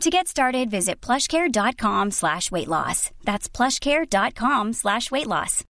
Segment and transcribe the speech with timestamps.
[0.00, 3.10] To get started, visit plushcare.com slash weight loss.
[3.24, 5.64] That's plushcare.com slash weight loss.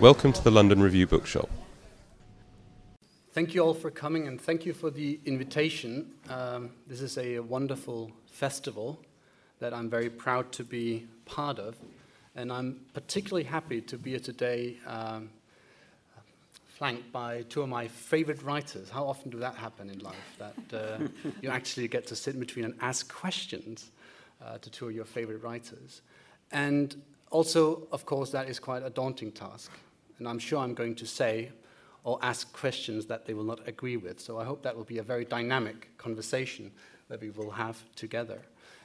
[0.00, 1.50] Welcome to the London Review Bookshop.
[3.32, 6.14] Thank you all for coming and thank you for the invitation.
[6.28, 8.98] Um, this is a wonderful festival
[9.60, 11.76] that I'm very proud to be part of.
[12.34, 15.30] And I'm particularly happy to be here today, um,
[16.80, 18.88] flanked by two of my favorite writers.
[18.88, 20.38] How often do that happen in life?
[20.38, 21.08] That uh,
[21.42, 23.90] you actually get to sit in between and ask questions
[24.42, 26.00] uh, to two of your favorite writers.
[26.52, 26.96] And
[27.30, 29.70] also, of course, that is quite a daunting task.
[30.18, 31.50] And I'm sure I'm going to say
[32.02, 34.18] or ask questions that they will not agree with.
[34.18, 36.70] So I hope that will be a very dynamic conversation
[37.10, 38.40] that we will have together.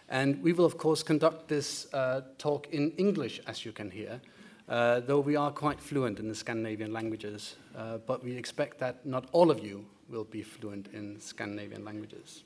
[0.09, 4.19] And we will, of course, conduct this uh, talk in English, as you can hear,
[4.67, 7.55] uh, though we are quite fluent in the Scandinavian languages.
[7.75, 12.43] Uh, but we expect that not all of you will be fluent in Scandinavian languages.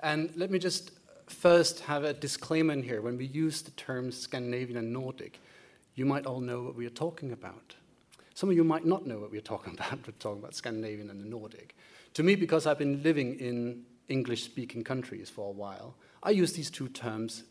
[0.00, 0.92] And let me just
[1.26, 3.02] first have a disclaimer in here.
[3.02, 5.40] When we use the terms Scandinavian and Nordic,
[5.94, 7.74] you might all know what we are talking about.
[8.34, 10.06] Some of you might not know what we're talking about.
[10.06, 11.74] We're talking about Scandinavian and the Nordic.
[12.14, 16.52] To me, because I've been living in English speaking countries for a while, I use
[16.52, 17.44] these two terms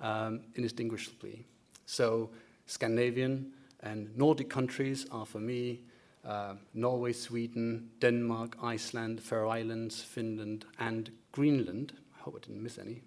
[0.00, 1.44] um, indistinguishably.
[1.86, 2.30] So,
[2.70, 5.80] Scandinavian and Nordic countries are for me
[6.24, 11.94] uh, Norway, Sweden, Denmark, Iceland, Faroe Islands, Finland, and Greenland.
[12.16, 13.02] I hope I didn't miss any.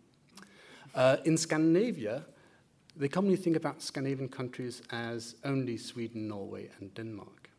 [0.94, 2.26] Uh, in Scandinavia,
[2.98, 7.50] they commonly think about Scandinavian countries as only Sweden, Norway, and Denmark.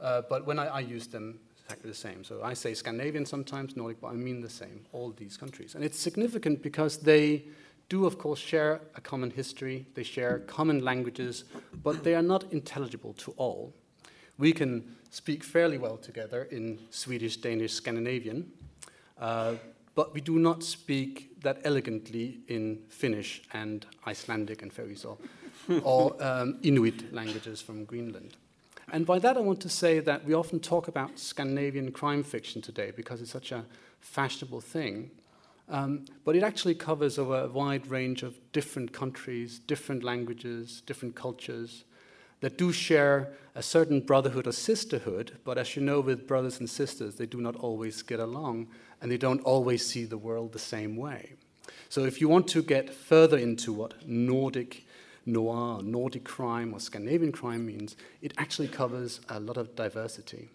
[0.00, 2.22] Uh, but when I, I use them, it's exactly the same.
[2.22, 5.74] So I say Scandinavian sometimes, Nordic, but I mean the same, all these countries.
[5.74, 7.46] And it's significant because they
[7.88, 11.44] do, of course, share a common history, they share common languages,
[11.82, 13.72] but they are not intelligible to all.
[14.38, 18.50] We can speak fairly well together in Swedish, Danish, Scandinavian,
[19.20, 19.54] uh,
[19.94, 25.18] but we do not speak that elegantly in Finnish and Icelandic and Faroese or,
[25.84, 28.36] or um, Inuit languages from Greenland.
[28.92, 32.60] And by that, I want to say that we often talk about Scandinavian crime fiction
[32.60, 33.64] today because it's such a
[34.00, 35.10] fashionable thing.
[35.68, 41.14] Um, but it actually covers over a wide range of different countries, different languages, different
[41.14, 41.84] cultures
[42.40, 45.38] that do share a certain brotherhood or sisterhood.
[45.44, 48.68] But as you know, with brothers and sisters, they do not always get along
[49.00, 51.32] and they don't always see the world the same way.
[51.88, 54.84] So if you want to get further into what Nordic
[55.24, 60.50] noir, Nordic crime, or Scandinavian crime means, it actually covers a lot of diversity.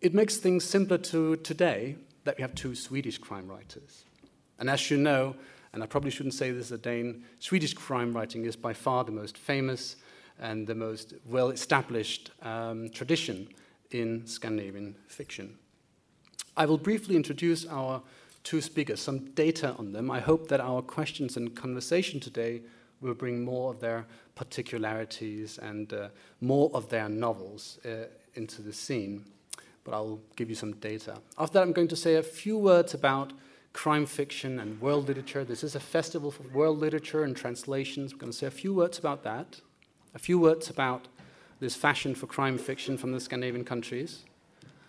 [0.00, 4.05] It makes things simpler to today that we have two Swedish crime writers.
[4.58, 5.36] And as you know,
[5.72, 9.04] and I probably shouldn't say this as a Dane, Swedish crime writing is by far
[9.04, 9.96] the most famous
[10.38, 13.48] and the most well established um, tradition
[13.90, 15.58] in Scandinavian fiction.
[16.56, 18.02] I will briefly introduce our
[18.42, 20.10] two speakers, some data on them.
[20.10, 22.62] I hope that our questions and conversation today
[23.00, 26.08] will bring more of their particularities and uh,
[26.40, 29.24] more of their novels uh, into the scene.
[29.84, 31.18] But I'll give you some data.
[31.38, 33.32] After that, I'm going to say a few words about
[33.76, 35.44] crime fiction and world literature.
[35.44, 38.14] This is a festival for world literature and translations.
[38.14, 39.60] We're going to say a few words about that,
[40.14, 41.08] a few words about
[41.60, 44.24] this fashion for crime fiction from the Scandinavian countries.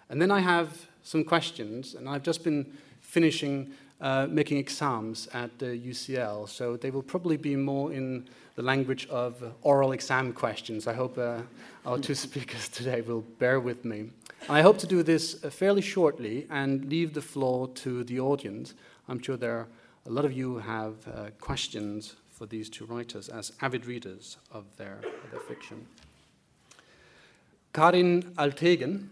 [0.10, 2.66] And then I have some questions, and I've just been
[3.02, 8.62] finishing uh, making exams at the UCL, so they will probably be more in the
[8.62, 10.88] language of oral exam questions.
[10.88, 11.42] I hope uh,
[11.86, 14.12] our two speakers today will bear with me.
[14.50, 18.74] I hope to do this uh, fairly shortly and leave the floor to the audience.
[19.10, 19.68] I'm sure there are
[20.06, 24.64] a lot of you have uh, questions for these two writers as avid readers of
[24.78, 25.86] their, of their fiction.
[27.74, 29.10] Karin Alvtegen,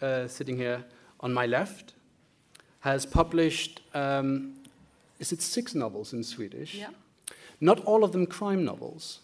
[0.00, 0.84] uh, sitting here
[1.20, 1.94] on my left,
[2.80, 4.54] has published, um,
[5.18, 6.74] is it six novels in Swedish?
[6.74, 6.90] Yeah.
[7.60, 9.20] Not all of them crime novels.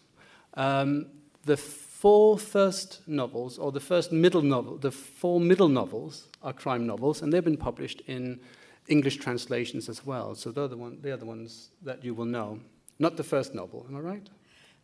[0.54, 1.06] Um,
[1.44, 1.56] the
[2.02, 7.22] four first novels, or the first middle novel, the four middle novels are crime novels,
[7.22, 8.40] and they've been published in
[8.88, 10.34] English translations as well.
[10.34, 12.58] So they're the, one, they're the ones that you will know.
[12.98, 14.28] Not the first novel, am I right?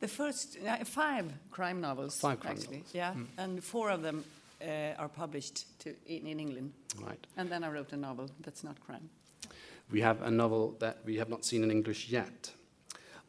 [0.00, 2.94] The first uh, five crime novels, Five crime actually, novels.
[2.94, 3.26] yeah, Mm.
[3.38, 4.25] and four of them
[4.62, 6.73] uh, are published to, in, in England.
[7.09, 7.26] Right.
[7.37, 9.09] And then I wrote a novel that's not crime.
[9.91, 12.55] we have a novel that we have not seen in English yet.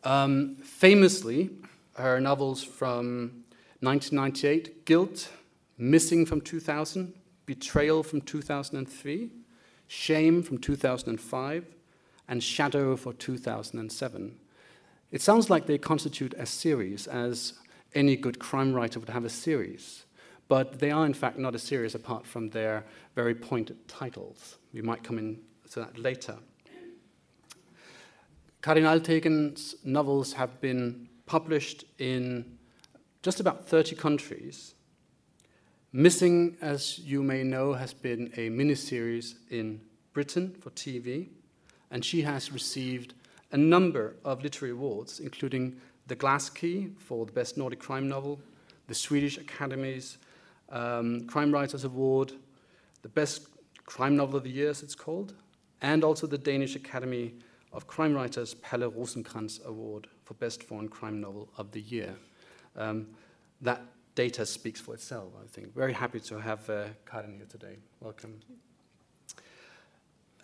[0.04, 1.50] Um, famously,
[1.94, 3.32] her novels from
[3.82, 5.30] 1998 Guilt,
[5.78, 7.14] Missing from 2000,
[7.46, 9.32] Betrayal from 2003,
[9.88, 11.66] Shame from 2005,
[12.28, 14.38] and Shadow for 2007.
[15.12, 17.54] It sounds like they constitute a series, as
[17.96, 20.06] any good crime writer would have a series.
[20.50, 22.84] But they are, in fact, not a series apart from their
[23.16, 24.58] very pointed titles.
[24.74, 26.38] We might come into that later.
[28.62, 32.59] Karin Alvtegen's novels have been published in
[33.22, 34.76] just about 30 countries.
[35.92, 39.82] Missing, as you may know, has been a miniseries in
[40.14, 41.30] Britain for TV,
[41.92, 43.14] and she has received
[43.52, 45.76] a number of literary awards, including
[46.08, 48.40] the Glass Key for the Best Nordic Crime Novel,
[48.88, 50.18] the Swedish Academy's
[50.70, 52.34] um, Crime Writers Award,
[53.02, 53.48] the Best
[53.86, 55.34] Crime Novel of the Year, as it's called,
[55.82, 57.34] and also the Danish Academy
[57.74, 62.16] of Crime Writers Palle Rosenkrantz Award for Best Foreign Crime Novel of the Year.
[62.80, 63.08] Um,
[63.62, 63.82] that
[64.16, 65.76] data speaks for itself, I think.
[65.76, 67.76] Very happy to have uh, Karin here today.
[68.00, 68.40] Welcome.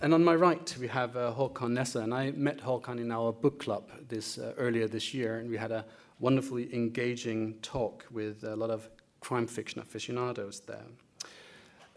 [0.01, 3.31] And on my right, we have uh, Håkan Nesser, and I met Håkan in our
[3.31, 5.85] book club this, uh, earlier this year, and we had a
[6.19, 8.89] wonderfully engaging talk with a lot of
[9.21, 10.85] crime fiction aficionados there.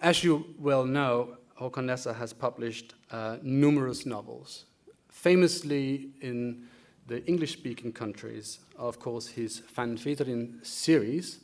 [0.00, 4.66] As you well know, Håkan Nesser has published uh, numerous novels,
[5.08, 6.68] famously in
[7.08, 11.40] the English-speaking countries, of course, his Van Veeteren series,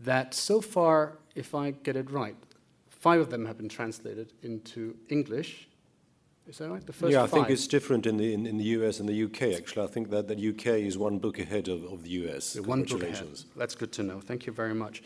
[0.00, 2.36] that so far, if I get it right,
[2.88, 5.68] five of them have been translated into English.
[6.46, 6.86] Is that right?
[6.86, 7.30] The first yeah, I five.
[7.30, 9.42] think it's different in the in, in the US and the UK.
[9.56, 12.52] Actually, I think that the UK is one book ahead of, of the US.
[12.54, 13.00] The one book ahead.
[13.00, 13.46] Congratulations.
[13.56, 14.20] That's good to know.
[14.20, 15.02] Thank you very much.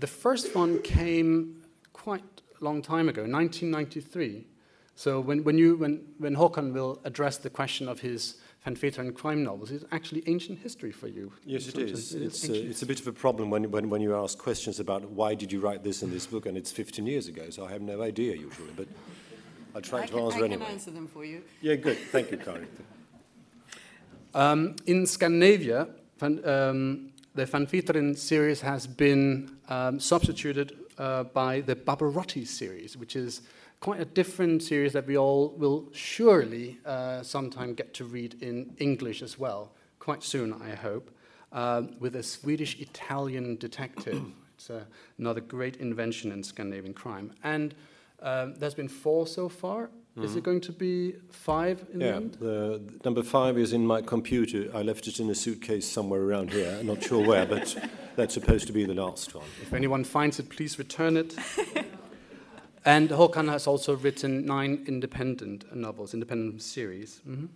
[0.00, 1.62] The first one came
[1.92, 2.24] quite
[2.60, 4.46] a long time ago, 1993.
[4.96, 9.14] So when, when, you, when, when Håkan will address the question of his Van Veeteren
[9.14, 11.32] crime novels, is actually ancient history for you.
[11.46, 12.70] Yes, it Sometimes it It's, uh, ancient.
[12.70, 15.50] it's a bit of a problem when, when, when you ask questions about why did
[15.50, 18.02] you write this in this book, and it's 15 years ago, so I have no
[18.02, 18.86] idea usually, but
[19.74, 21.42] I'll try I to can, answer I can answer them for you.
[21.62, 21.96] Yeah, good.
[22.12, 22.68] Thank you, Karin.
[24.34, 31.62] Um, in Scandinavia, Van, um, the Van Veeteren series has been um, substituted uh, by
[31.62, 33.40] the Barbarotti series, which is
[33.80, 38.74] quite a different series that we all will surely uh, sometime get to read in
[38.78, 41.10] English as well, quite soon, I hope,
[41.52, 44.22] uh, with a Swedish Italian detective.
[44.54, 44.84] it's uh,
[45.18, 47.32] another great invention in Scandinavian crime.
[47.42, 47.74] And
[48.20, 49.88] um, there's been four so far.
[50.16, 52.34] Is it going to be five in the end?
[52.34, 54.70] the, the number five is in my computer.
[54.74, 56.76] I left it in a suitcase somewhere around here.
[56.78, 57.76] I'm not sure where, but
[58.16, 59.44] that's supposed to be the last one.
[59.62, 61.34] If anyone finds it, please return it.
[62.84, 67.20] and Håkan has also written nine independent novels, independent series.
[67.26, 67.48] Mhm.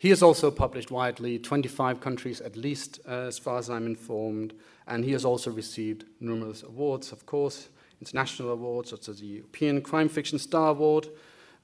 [0.00, 4.54] He has also published widely, 25 countries at least, uh, as far as I'm informed,
[4.86, 7.68] and he has also received numerous awards, of course,
[8.00, 11.08] international awards, such as the European Crime Fiction Star Award,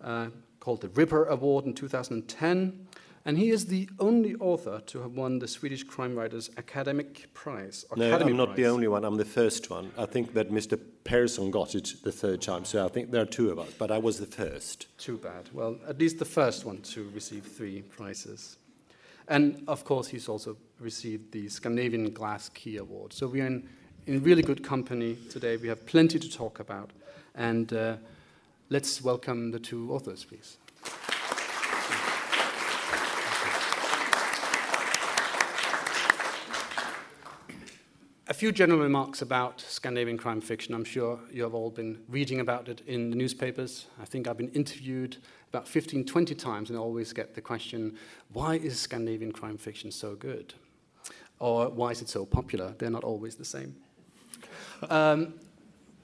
[0.00, 0.28] uh,
[0.60, 2.86] called the Ripper Award in 2010,
[3.24, 7.84] and he is the only author to have won the Swedish Crime Writers Academic Prize.
[7.96, 9.04] No, Academy I'm not the only one.
[9.04, 9.90] I'm the first one.
[9.98, 10.78] I think that Mr.
[11.02, 13.90] Persson got it the third time, so I think there are two of us, but
[13.90, 14.86] I was the first.
[14.98, 15.48] Too bad.
[15.52, 18.58] Well, at least the first one to receive three prizes.
[19.28, 23.12] And of course, he's also received the Scandinavian Glass Key Award.
[23.12, 23.68] So we are in,
[24.06, 25.56] in really good company today.
[25.56, 26.90] We have plenty to talk about.
[27.34, 27.96] And uh,
[28.68, 30.56] let's welcome the two authors, please.
[38.28, 40.74] A few general remarks about Scandinavian crime fiction.
[40.74, 43.86] I'm sure you have all been reading about it in the newspapers.
[44.02, 45.16] I think I've been interviewed
[45.48, 47.96] about 15, 20 times and I always get the question
[48.32, 50.54] why is Scandinavian crime fiction so good?
[51.38, 52.74] Or why is it so popular?
[52.76, 53.76] They're not always the same.
[54.90, 55.34] Um,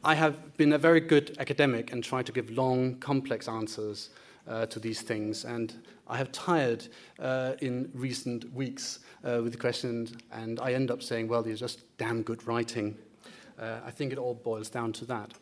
[0.05, 4.11] I have been a very good academic and tried to give long, complex answers
[4.49, 5.45] uh, to these things.
[5.45, 5.73] And
[6.09, 6.89] I have tired
[7.21, 11.55] uh, in recent weeks uh, with the questions, and I end up saying, well, they're
[11.55, 12.97] just damn good writing.
[13.57, 15.35] Uh, I think it all boils down to that.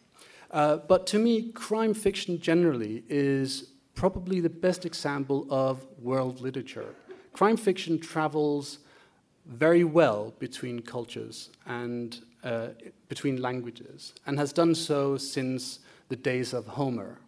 [0.50, 6.94] Uh, but to me, crime fiction generally is probably the best example of world literature.
[7.32, 8.80] Crime fiction travels
[9.46, 12.68] very well between cultures and uh,
[13.08, 17.18] between languages, and has done so since the days of Homer.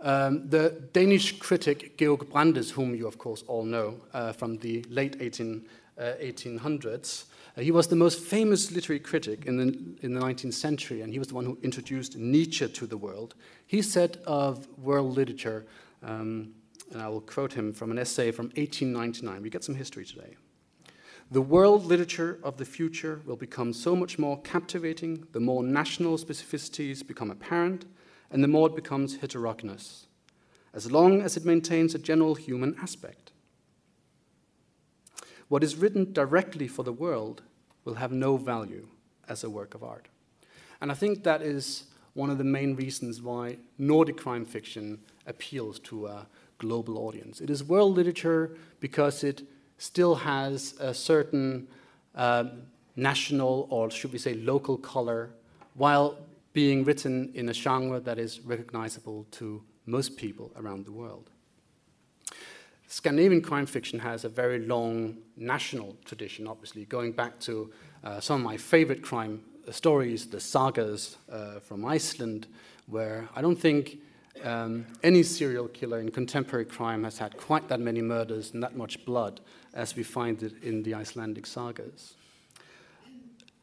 [0.00, 4.82] Um, the Danish critic Georg Brandes, whom you of course all know uh, from the
[4.90, 5.66] late 18,
[5.98, 7.24] uh, 1800s,
[7.56, 9.62] uh, he was the most famous literary critic in the,
[10.04, 13.34] in the 19th century, and he was the one who introduced Nietzsche to the world.
[13.66, 15.64] He said of world literature,
[16.02, 16.52] um,
[16.92, 19.40] and I will quote him from an essay from 1899.
[19.40, 20.36] We get some history today.
[21.30, 26.18] The world literature of the future will become so much more captivating the more national
[26.18, 27.86] specificities become apparent
[28.30, 30.06] and the more it becomes heterogeneous,
[30.72, 33.32] as long as it maintains a general human aspect.
[35.48, 37.42] What is written directly for the world
[37.84, 38.88] will have no value
[39.28, 40.08] as a work of art.
[40.80, 45.78] And I think that is one of the main reasons why Nordic crime fiction appeals
[45.80, 46.26] to a
[46.58, 47.40] global audience.
[47.40, 49.42] It is world literature because it
[49.84, 51.68] still has a certain
[52.14, 52.44] uh,
[52.96, 55.30] national, or should we say local color,
[55.74, 56.16] while
[56.54, 61.30] being written in a genre that is recognizable to most people around the world.
[62.86, 67.70] Scandinavian crime fiction has a very long national tradition, obviously, going back to
[68.04, 72.46] uh, some of my favorite crime stories, the sagas uh, from Iceland,
[72.86, 73.98] where I don't think
[74.42, 78.76] um, any serial killer in contemporary crime has had quite that many murders and that
[78.76, 79.40] much blood
[79.74, 82.14] as we find it in the Icelandic sagas.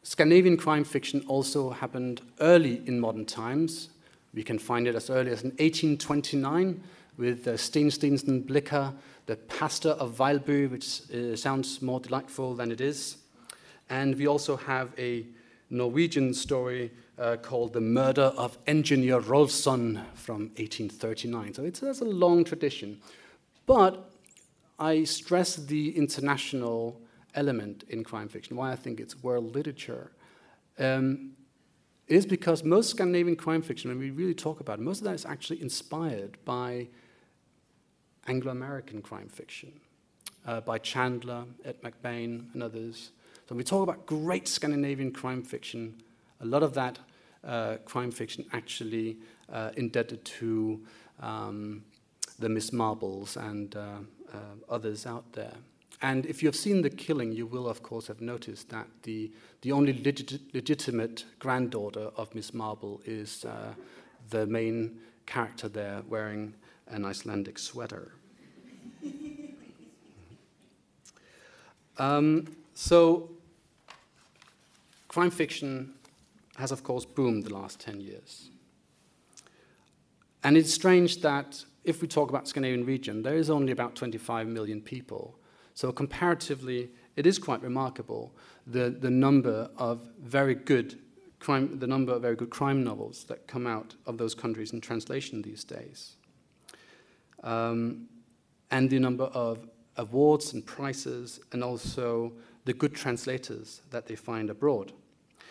[0.03, 3.89] Scandinavian crime fiction also happened early in modern times.
[4.33, 6.83] We can find it as early as in 1829
[7.17, 8.93] with uh, Sten Blicher
[9.27, 13.17] the pastor of Vejlby, which uh, sounds more delightful than it is.
[13.89, 15.25] And we also have a
[15.69, 21.53] Norwegian story uh, called The Murder of Engineer Rolfsson from 1839.
[21.53, 22.99] So it's, it's a long tradition.
[23.65, 24.10] But
[24.81, 26.99] I stress the international
[27.35, 30.11] element in crime fiction, why I think it's world literature.
[30.79, 31.33] Um,
[32.07, 35.13] is because most Scandinavian crime fiction, when we really talk about it, most of that
[35.13, 36.87] is actually inspired by
[38.27, 39.71] Anglo American crime fiction
[40.45, 43.11] uh, by Chandler, Ed McBain, and others.
[43.47, 46.01] So when we talk about great Scandinavian crime fiction,
[46.41, 46.97] a lot of that
[47.43, 49.17] uh, crime fiction actually
[49.51, 50.81] uh, indebted to
[51.19, 51.83] um,
[52.39, 53.75] the Miss Marples and
[54.33, 54.37] uh,
[54.69, 55.53] others out there.
[56.01, 59.31] And if you have seen The Killing, you will, of course, have noticed that the,
[59.61, 63.73] the only legit legitimate granddaughter of Miss Marple is uh,
[64.29, 66.55] the main character there wearing
[66.87, 68.13] an Icelandic sweater.
[71.97, 73.29] um, so,
[75.07, 75.93] crime fiction
[76.55, 78.49] has, of course, boomed the last 10 years.
[80.43, 84.47] And it's strange that if we talk about Scandinavian region, there is only about 25
[84.47, 85.39] million people.
[85.73, 88.35] So comparatively, it is quite remarkable
[88.67, 90.99] the, the number of very good
[91.39, 94.81] crime, the number of very good crime novels that come out of those countries in
[94.81, 96.17] translation these days
[97.43, 98.07] um,
[98.69, 102.31] and the number of awards and prizes, and also
[102.65, 104.93] the good translators that they find abroad.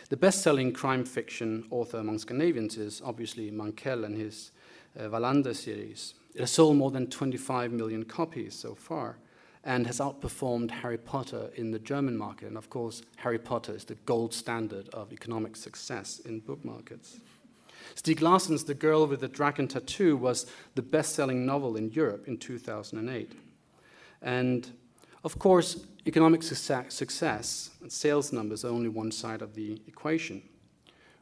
[0.08, 4.50] The best selling crime fiction author among Scandinavians is obviously Mankell and his
[4.98, 6.14] uh, series.
[6.34, 9.18] It has sold more than 25 million copies so far
[9.64, 12.46] and has outperformed Harry Potter in the German market.
[12.46, 17.20] And of course, Harry Potter is the gold standard of economic success in book markets.
[17.94, 22.28] Stieg Larsson's The Girl with the Dragon Tattoo was the best selling novel in Europe
[22.28, 23.32] in 2008.
[24.22, 24.70] And
[25.24, 30.42] of course, economic success and sales numbers are only one side of the equation.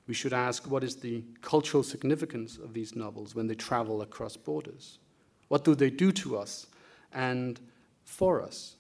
[0.09, 4.38] We should ask what is the cultural significance of these novels when they travel across
[4.38, 4.99] borders?
[5.49, 6.67] What do they do to us
[7.12, 7.61] and
[8.05, 8.77] for us,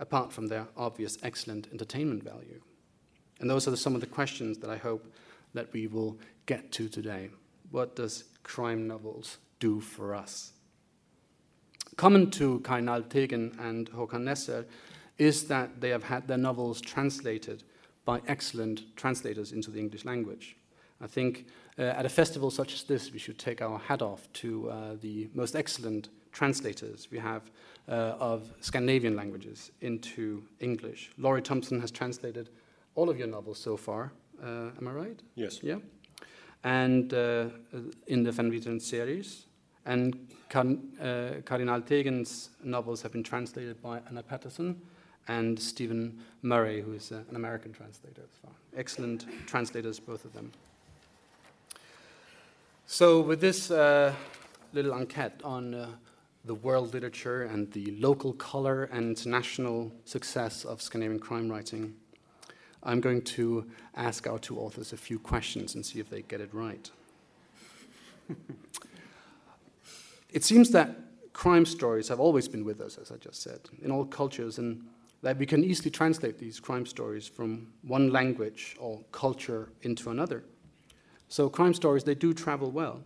[0.00, 2.60] apart from their obvious excellent entertainment value?
[3.38, 5.06] And those are some of the questions that I hope
[5.54, 7.30] that we will get to today.
[7.70, 10.52] What does crime novels do for us?
[11.96, 14.64] Common to Karin Alvtegen and Håkan Nesser
[15.18, 17.62] is that they have had their novels translated
[18.04, 20.56] by excellent translators into the English language.
[21.00, 21.46] I think
[21.78, 24.96] uh, at a festival such as this, we should take our hat off to uh,
[25.00, 27.42] the most excellent translators we have
[27.88, 31.10] uh, of Scandinavian languages into English.
[31.18, 32.50] Laurie Thompson has translated
[32.94, 34.12] all of your novels so far.
[34.42, 35.20] Uh, am I right?
[35.34, 35.60] Yes.
[35.62, 35.78] Yeah.
[36.64, 37.46] And uh,
[38.06, 39.46] in the Van Veeteren series.
[39.86, 44.80] And Karin, uh, Alvtegen's novels have been translated by Anna Paterson
[45.28, 48.54] and Stephen Murray, who is uh, an American translator as well.
[48.76, 50.52] Excellent translators, both of them.
[52.86, 54.12] So, with this uh,
[54.74, 55.88] little enquete on uh,
[56.44, 61.94] the world literature and the local color and national success of Scandinavian crime writing.
[62.82, 66.42] I'm going to ask our two authors a few questions and see if they get
[66.42, 66.90] it right.
[70.30, 70.94] it seems that
[71.32, 74.84] crime stories have always been with us, as I just said, in all cultures, and
[75.22, 80.44] that we can easily translate these crime stories from one language or culture into another.
[81.34, 83.02] So crime stories, they do travel well.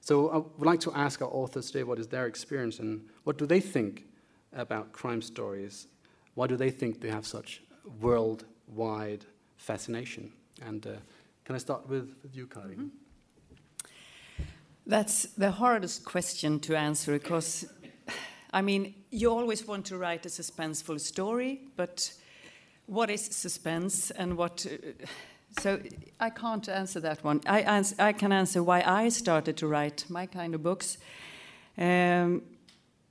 [0.00, 3.36] So I would like to ask our authors today what is their experience and what
[3.36, 4.04] do they think
[4.52, 5.88] about crime stories?
[6.34, 7.62] Why do they think they have such
[8.00, 9.24] worldwide
[9.56, 10.30] fascination?
[10.64, 10.90] And uh,
[11.44, 12.76] can I start with, with you, Kari?
[12.76, 12.86] Mm-hmm.
[14.86, 17.66] That's the hardest question to answer because,
[18.52, 22.12] I mean, you always want to write a suspenseful story, but
[22.86, 24.64] what is suspense and what.
[24.64, 25.06] Uh,
[25.60, 25.80] so
[26.20, 27.40] I can't answer that one.
[27.46, 30.98] I, ans- I can answer why I started to write my kind of books.
[31.78, 32.42] Um,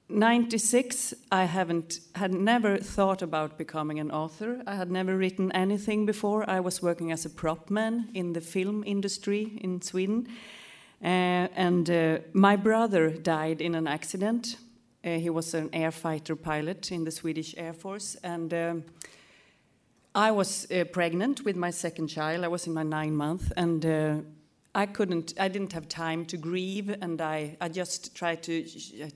[0.07, 4.61] 96 i haven't had never thought about becoming an author.
[4.67, 6.47] I had never written anything before.
[6.47, 10.27] I was working as a prop man in the film industry in sweden.
[11.03, 14.57] Uh, and uh, my brother died in an accident.
[15.03, 18.15] Uh, he was an air fighter pilot in the swedish air force.
[18.23, 18.83] And um,
[20.15, 22.45] I was uh, pregnant with my second child.
[22.45, 24.15] I was in my nine month, and uh,
[24.73, 25.33] I couldn't.
[25.37, 28.63] I didn't have time to grieve, and I, I just tried to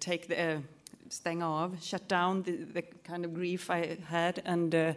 [0.01, 0.61] take the
[1.25, 4.93] uh, av, shut down the, the, kind of grief I had, and uh,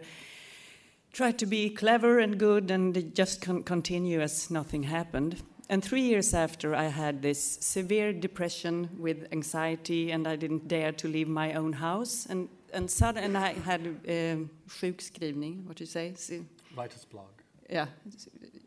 [1.13, 5.41] tried to be clever and good, and just con continue as nothing happened.
[5.69, 10.91] And three years after, I had this severe depression with anxiety, and I didn't dare
[10.91, 12.25] to leave my own house.
[12.29, 15.65] And and sudden, and I had um, sjukskrivning.
[15.65, 16.13] What do you say?
[16.75, 17.43] Writer's block.
[17.69, 17.87] Yeah,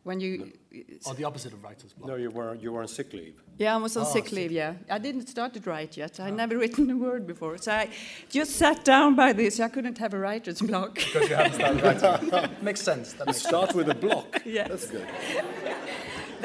[0.04, 0.38] when you.
[0.38, 0.82] No.
[1.06, 2.08] Or the opposite of writer's block.
[2.08, 3.42] No, you were you were on sick leave.
[3.58, 4.52] Yeah, I was on oh, sick leave.
[4.52, 6.18] Yeah, I didn't start to write yet.
[6.20, 6.34] I oh.
[6.34, 7.90] never written a word before, so I
[8.30, 9.60] just sat down by this.
[9.60, 10.94] I couldn't have a writer's block.
[10.94, 12.56] Because you haven't started writing.
[12.62, 13.12] makes sense.
[13.14, 13.76] That makes start sense.
[13.76, 14.42] with a block.
[14.46, 15.06] Yeah, that's good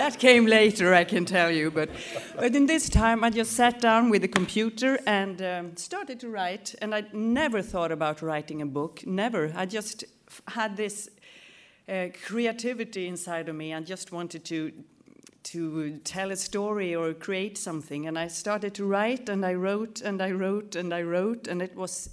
[0.02, 1.70] that came later, I can tell you.
[1.70, 1.90] But,
[2.36, 6.30] but in this time, I just sat down with the computer and um, started to
[6.30, 6.74] write.
[6.82, 9.54] And I never thought about writing a book, never.
[9.56, 10.04] I just
[10.48, 11.08] had this
[11.88, 13.76] uh, creativity inside of me.
[13.76, 14.72] I just wanted to
[15.44, 18.08] to tell a story or create something.
[18.08, 21.62] And I started to write, and I wrote, and I wrote, and I wrote, and
[21.62, 22.10] it was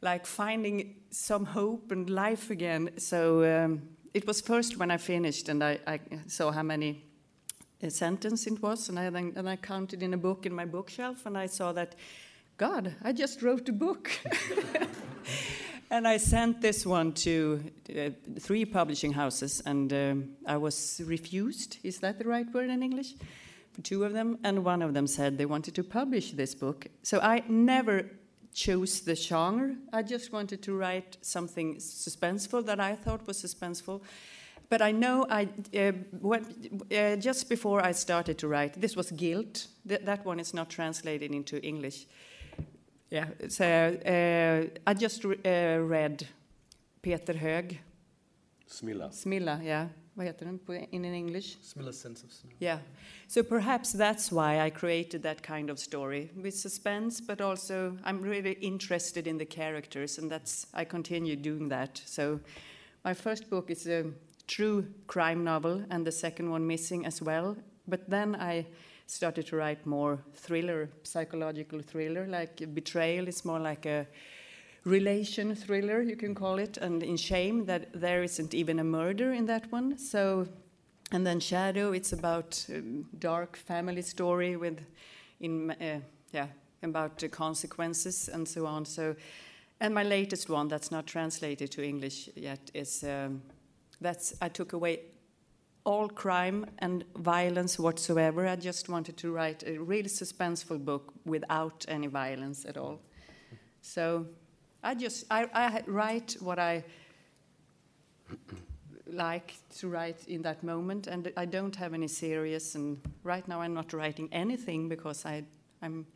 [0.00, 2.90] like finding some hope and life again.
[2.98, 3.44] So.
[3.44, 3.82] Um,
[4.14, 7.02] it was first when I finished and I, I saw how many
[7.82, 10.64] uh, sentence it was, and I then and I counted in a book in my
[10.64, 11.94] bookshelf, and I saw that,
[12.56, 14.10] God, I just wrote a book.
[15.90, 17.60] and I sent this one to
[17.90, 18.10] uh,
[18.40, 21.78] three publishing houses, and um, I was refused.
[21.82, 23.14] Is that the right word in English?
[23.82, 26.86] Two of them, and one of them said they wanted to publish this book.
[27.02, 28.10] So I never
[28.54, 29.74] chose the genre.
[29.92, 34.00] I just wanted to write something suspenseful that I thought was suspenseful.
[34.74, 36.44] But I know I, uh, when,
[36.90, 39.68] uh, just before I started to write, this was Guilt.
[39.88, 42.06] Th that one is not translated into English.
[43.08, 46.26] Yeah, so uh, I just re uh, read
[47.02, 47.78] Peter Høeg.
[48.68, 49.12] Smilla.
[49.12, 49.86] Smilla, yeah.
[50.16, 50.60] Vad heter den
[50.90, 51.56] in English?
[51.62, 52.56] Smilla's Sense of Smell.
[52.58, 52.78] Yeah.
[53.28, 58.20] So perhaps that's why I created that kind of story with suspense, but also I'm
[58.20, 62.02] really interested in the characters, and that's I continue doing that.
[62.06, 62.40] So
[63.04, 64.04] my first book is a
[64.46, 67.56] true crime novel, and the second one missing as well.
[67.86, 68.66] But then I
[69.06, 74.06] started to write more thriller, psychological thriller, like Betrayal is more like a
[74.84, 79.32] relation thriller, you can call it, and in Shame, that there isn't even a murder
[79.32, 79.98] in that one.
[79.98, 80.46] So,
[81.10, 84.80] and then Shadow, it's about um, dark family story with,
[85.40, 86.00] in uh,
[86.32, 86.48] yeah,
[86.82, 88.84] about the consequences and so on.
[88.84, 89.16] So,
[89.80, 93.42] and my latest one that's not translated to English yet is um,
[94.04, 95.00] that's I took away
[95.84, 98.46] all crime and violence whatsoever.
[98.46, 103.00] I just wanted to write a really suspenseful book without any violence at all.
[103.82, 104.26] So
[104.82, 106.84] I just I, I write what I
[109.06, 112.74] like to write in that moment, and I don't have any serious.
[112.74, 115.44] And right now, I'm not writing anything because I
[115.82, 116.06] I'm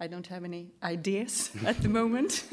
[0.00, 2.44] I don't have any ideas at the moment.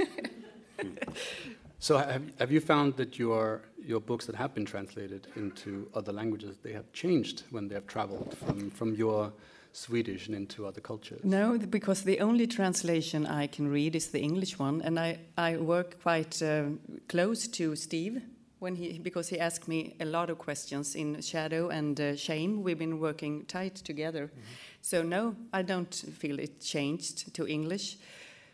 [1.80, 6.12] so have, have you found that your your books that have been translated into other
[6.12, 9.32] languages they have changed when they have traveled from from your
[9.74, 11.24] Swedish and into other cultures?
[11.24, 15.58] No, because the only translation I can read is the English one, and I, I
[15.58, 16.64] work quite uh,
[17.08, 18.22] close to Steve
[18.60, 22.64] when he because he asked me a lot of questions in shadow and uh, shame.
[22.64, 24.42] We've been working tight together, mm-hmm.
[24.82, 27.98] so no, I don't feel it changed to English.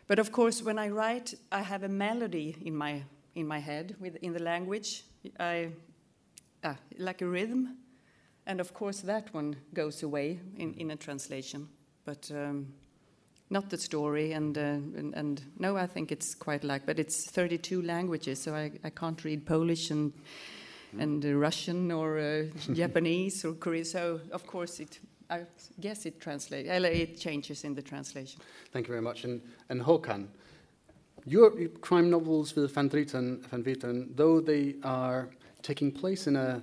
[0.06, 3.02] But of course, when I write, I have a melody in my
[3.34, 5.02] in my head with in the language.
[5.38, 5.70] I
[6.64, 7.76] uh, like a rhythm,
[8.46, 11.68] and of course that one goes away in, in a translation.
[12.04, 12.72] But um,
[13.50, 17.30] not the story and, uh, and, and no i think it's quite like but it's
[17.30, 20.12] 32 languages so i, I can't read polish and
[20.94, 21.02] mm.
[21.02, 25.44] and uh, russian or uh, japanese or korean so of course it i
[25.80, 28.40] guess it translates it changes in the translation
[28.72, 30.28] thank you very much and and Håkan
[31.24, 31.50] your
[31.80, 35.28] crime novels with Van Van though they are
[35.62, 36.62] taking place in a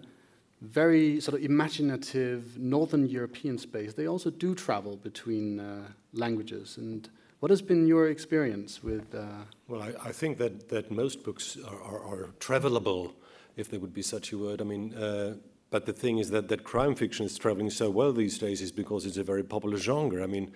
[0.62, 6.78] very sort of imaginative northern European space, they also do travel between uh, languages.
[6.78, 7.08] And
[7.40, 9.14] what has been your experience with?
[9.14, 9.26] Uh,
[9.68, 13.14] well, I, I, think that, that most books are, are, are, travelable,
[13.58, 14.62] if there would be such a word.
[14.62, 15.36] I mean, uh,
[15.70, 18.72] but the thing is that, that crime fiction is traveling so well these days is
[18.72, 20.24] because it's a very popular genre.
[20.24, 20.54] I mean,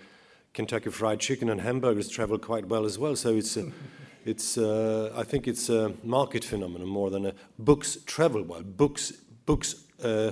[0.54, 3.16] Kentucky Fried Chicken and hamburgers travel quite well as well.
[3.16, 3.72] So it's, a,
[4.26, 8.64] it's uh, I think it's a market phenomenon more than a books travel well.
[8.64, 9.12] Books,
[9.46, 10.32] books uh,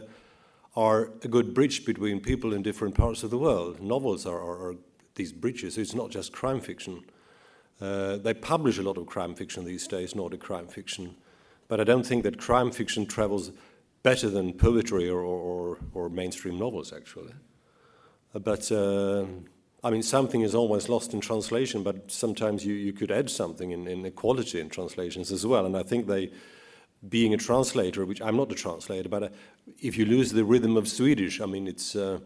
[0.75, 3.81] are a good bridge between people in different parts of the world.
[3.81, 4.75] Novels are, are, are
[5.15, 5.75] these bridges.
[5.75, 7.03] So it's not just crime fiction.
[7.79, 11.15] Uh, they publish a lot of crime fiction these days, Nordic crime fiction,
[11.67, 13.51] but I don't think that crime fiction travels
[14.01, 17.33] better than poetry or, or, or mainstream novels, actually.
[18.33, 19.25] Uh, but uh,
[19.83, 23.71] I mean, something is always lost in translation, but sometimes you, you could add something
[23.71, 25.65] in, in quality in translations as well.
[25.65, 26.31] And I think they,
[27.07, 29.29] being a translator, which I'm not a translator, but uh,
[29.79, 32.19] if you lose the rhythm of Swedish, I mean, it's uh,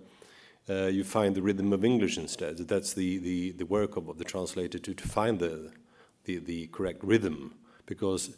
[0.69, 2.57] uh, you find the rhythm of English instead.
[2.57, 5.71] That's the, the, the work of, of the translator to, to find the,
[6.23, 8.37] the, the correct rhythm, because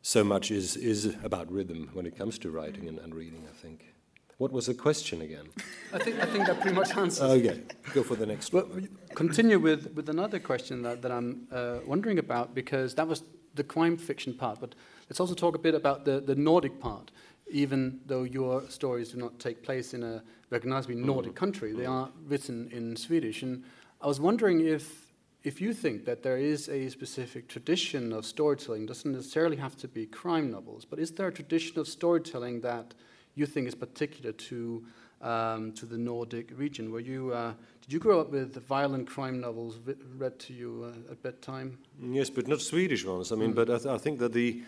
[0.00, 3.54] so much is, is about rhythm when it comes to writing and, and reading, I
[3.54, 3.93] think.
[4.38, 5.46] What was the question again?
[5.92, 7.22] I think, I think that pretty much answers.
[7.22, 7.60] Okay,
[7.92, 8.88] go for the next well, one.
[9.14, 13.22] Continue with, with another question that, that I'm uh, wondering about, because that was
[13.54, 14.74] the crime fiction part, but
[15.08, 17.10] let's also talk a bit about the, the Nordic part.
[17.50, 21.36] Even though your stories do not take place in a recognizably Nordic mm.
[21.36, 23.42] country, they are written in Swedish.
[23.42, 23.62] And
[24.00, 25.12] I was wondering if,
[25.44, 29.88] if you think that there is a specific tradition of storytelling, doesn't necessarily have to
[29.88, 32.94] be crime novels, but is there a tradition of storytelling that
[33.34, 34.84] you think is particular to
[35.22, 36.90] um, to the Nordic region?
[36.90, 39.78] Were you uh, did you grow up with violent crime novels
[40.16, 41.78] read to you uh, at bedtime?
[42.00, 43.32] Yes, but not Swedish ones.
[43.32, 43.56] I mean, mm.
[43.56, 44.62] but I, th I, think that the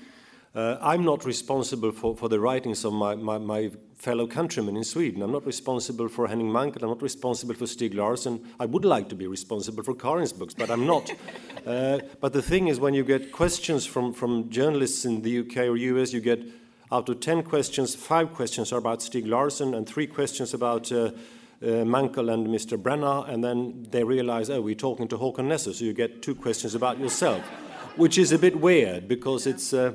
[0.56, 4.84] uh, I'm not responsible for, for the writings of my, my, my, fellow countrymen in
[4.84, 5.22] Sweden.
[5.22, 6.82] I'm not responsible for Henning Mankell.
[6.82, 8.44] I'm not responsible for Stieg Larsson.
[8.60, 11.10] I would like to be responsible for Karin's books, but I'm not.
[11.66, 15.56] uh, but the thing is, when you get questions from, from journalists in the UK
[15.68, 16.40] or US, you get
[16.92, 21.10] out of 10 questions, five questions are about Stieg Larsson and three questions about uh,
[21.62, 22.80] uh, Mankell and Mr.
[22.80, 26.34] Brenner, and then they realize, oh, we're talking to Håkan Nesser, so you get two
[26.34, 27.42] questions about yourself,
[27.96, 29.72] which is a bit weird because it's.
[29.72, 29.94] Uh,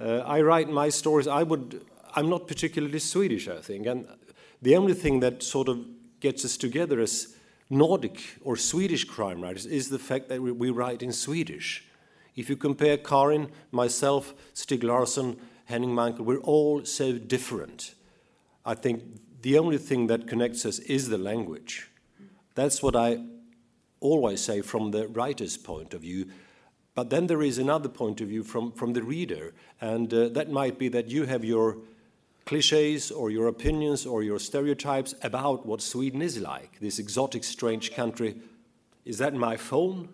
[0.00, 1.26] uh, I write my stories.
[1.26, 1.84] I would.
[2.14, 4.06] I'm not particularly Swedish, I think, and
[4.62, 5.84] the only thing that sort of
[6.20, 7.34] gets us together as
[7.68, 11.84] Nordic or Swedish crime writers is the fact that we, we write in Swedish.
[12.36, 15.36] If you compare Karin, myself, Stieg Larsson,
[15.72, 17.94] Henning we're all so different.
[18.62, 19.04] I think
[19.40, 21.90] the only thing that connects us is the language.
[22.54, 23.24] That's what I
[23.98, 26.26] always say from the writer's point of view.
[26.94, 30.50] But then there is another point of view from, from the reader, and uh, that
[30.50, 31.78] might be that you have your
[32.44, 37.94] cliches or your opinions or your stereotypes about what Sweden is like, this exotic, strange
[37.94, 38.36] country.
[39.06, 40.10] Is that my phone?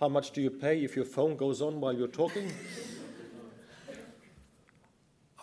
[0.00, 2.50] How much do you pay if your phone goes on while you're talking?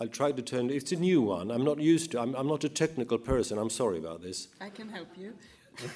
[0.02, 1.52] I'll try to turn it's a new one.
[1.52, 3.60] I'm not used to I'm, I'm not a technical person.
[3.60, 4.48] I'm sorry about this.
[4.60, 5.34] I can help you.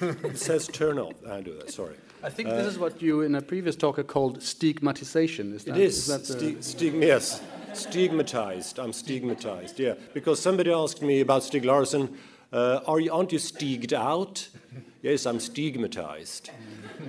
[0.00, 1.14] it says turn off.
[1.28, 1.72] I do that.
[1.72, 1.96] Sorry.
[2.22, 5.52] I think uh, this is what you in a previous talk called stigmatization.
[5.52, 6.08] Is that, it is.
[6.08, 6.62] is that the...
[6.62, 7.42] Stig, yes.
[7.72, 8.78] Stigmatized.
[8.78, 9.80] I'm stigmatized.
[9.80, 9.94] Yeah.
[10.14, 12.16] Because somebody asked me about Stieg Larsson.
[12.52, 14.48] Uh, are you, aren't you stigged out?
[15.02, 16.50] yes, I'm stigmatized.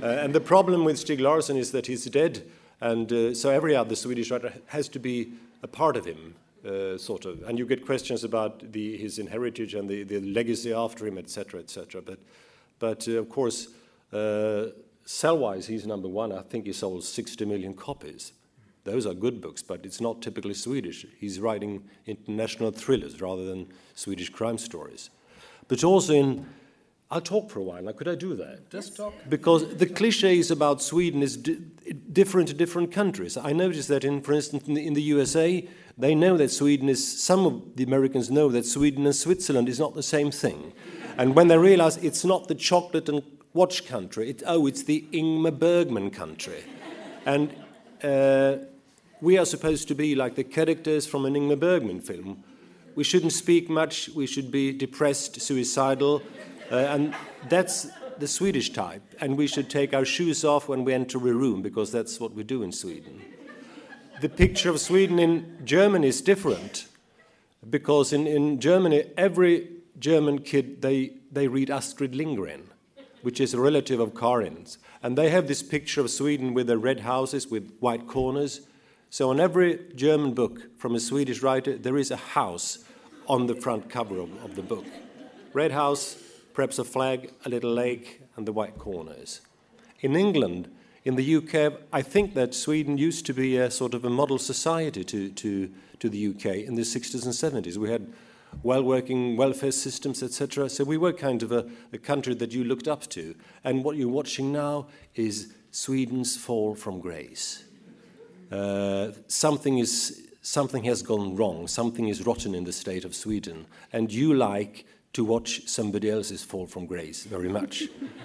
[0.01, 2.41] Uh, and the problem with Stieg Larsson is that he's dead,
[2.81, 6.33] and uh, so every other Swedish writer has to be a part of him.
[6.67, 10.73] Uh, sort of, and you get questions about the, his inheritance and the, the legacy
[10.73, 12.01] after him, etc., etc.
[12.01, 12.19] But,
[12.77, 13.69] but uh, of course,
[14.11, 14.65] uh,
[15.05, 16.33] sell-wise, he's number one.
[16.33, 18.33] I think he sold 60 million copies.
[18.83, 21.05] Those are good books, but it's not typically Swedish.
[21.17, 25.09] He's writing international thrillers rather than Swedish crime stories.
[25.69, 26.45] But also in
[27.09, 27.81] I'll talk for a while.
[27.81, 28.69] Now, could I do that?
[28.69, 29.13] Just talk.
[29.29, 31.57] Because the cliches about Sweden is di
[32.11, 33.37] different to different countries.
[33.37, 35.65] I noticed that, in, for instance, in the, in the USA,
[35.97, 39.79] they know that Sweden is, some of the Americans know that Sweden and Switzerland is
[39.79, 40.73] not the same thing.
[41.17, 45.05] And when they realize it's not the chocolate and watch country, it, oh, it's the
[45.11, 46.63] Ingmar Bergman country.
[47.25, 47.53] and
[48.03, 48.57] uh,
[49.21, 52.43] we are supposed to be like the characters from an Ingmar Bergman film.
[52.93, 56.21] We shouldn't speak much, we should be depressed, suicidal,
[56.71, 57.15] uh, and
[57.49, 57.87] that's
[58.19, 59.01] the Swedish type.
[59.19, 62.33] And we should take our shoes off when we enter a room, because that's what
[62.33, 63.21] we do in Sweden.
[64.19, 66.87] The picture of Sweden in Germany is different,
[67.69, 72.63] because in, in Germany, every German kid, they, they read Astrid Lindgren,
[73.21, 74.79] which is a relative of Karin's.
[75.03, 78.61] And they have this picture of Sweden with the red houses with white corners.
[79.11, 82.85] So on every German book from a Swedish writer, there is a house
[83.27, 84.85] on the front cover of, of the book.
[85.53, 86.17] Red house,
[86.53, 89.41] perhaps a flag, a little lake, and the white corners.
[90.01, 90.69] In England,
[91.07, 94.37] in the UK, I think that Sweden used to be a sort of a model
[94.37, 97.77] society to, to, to the UK in the 60s and 70s.
[97.77, 98.11] We had
[98.61, 100.69] well working welfare systems, etc.
[100.69, 103.35] So we were kind of a, a, country that you looked up to.
[103.63, 107.63] And what you're watching now is Sweden's fall from grace.
[108.51, 113.65] Uh, something, is, something has gone wrong, something is rotten in the state of Sweden,
[113.93, 117.83] and you like to watch somebody else's fall from grace very much.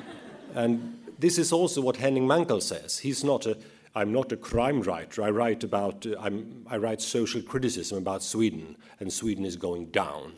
[0.56, 2.98] and this is also what Henning Mankell says.
[2.98, 3.56] He's not a
[3.94, 5.22] I'm not a crime writer.
[5.22, 6.30] I write about uh,
[6.66, 10.32] i write social criticism about Sweden, and Sweden is going down.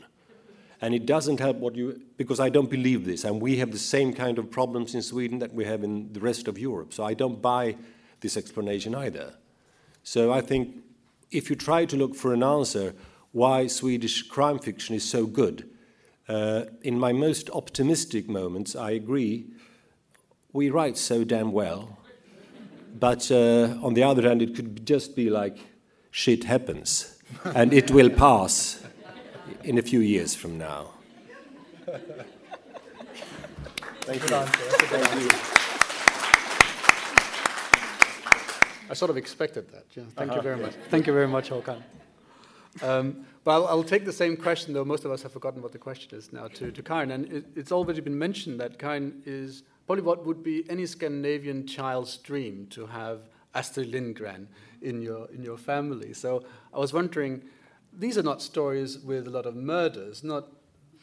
[0.81, 3.79] And it doesn't help what you because I don't believe this, and we have the
[3.79, 6.93] same kind of problems in Sweden that we have in the rest of Europe.
[6.93, 7.77] So I don't buy
[8.21, 9.35] this explanation either.
[10.03, 10.83] So I think
[11.31, 12.95] if you try to look for an answer
[13.33, 15.69] why Swedish crime fiction is so good,
[16.29, 19.47] uh, in my most optimistic moments, I agree.
[20.55, 21.99] We write so damn well
[22.99, 25.59] but uh, on the other hand, it could just be like
[26.11, 27.19] shit happens
[27.55, 28.83] and it will pass
[29.65, 30.91] in a few years from now.
[34.03, 34.29] Thank you.
[34.29, 35.29] Thank you.
[38.91, 39.87] I sort of expected that.
[39.97, 40.05] Yeah.
[40.15, 40.37] Thank uh -huh.
[40.37, 40.75] you very much.
[40.91, 41.83] Thank you very much, Håkan.
[42.83, 45.73] Um, but I'll, I'll, take the same question, though most of us have forgotten what
[45.73, 47.11] the question is now, to, to Karin.
[47.11, 51.67] And it, it's already been mentioned that Karin is probably what would be any Scandinavian
[51.67, 54.49] child's dream to have Astrid Lindgren
[54.83, 56.13] in your, in your family.
[56.13, 57.43] So I was wondering,
[57.93, 60.49] these are not stories with a lot of murders, not,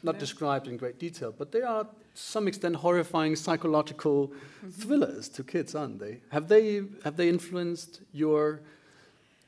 [0.04, 4.72] not described in great detail, but they are to some extent horrifying psychological mm -hmm.
[4.82, 6.22] thrillers to kids, aren't they?
[6.30, 8.60] Have they, have they influenced your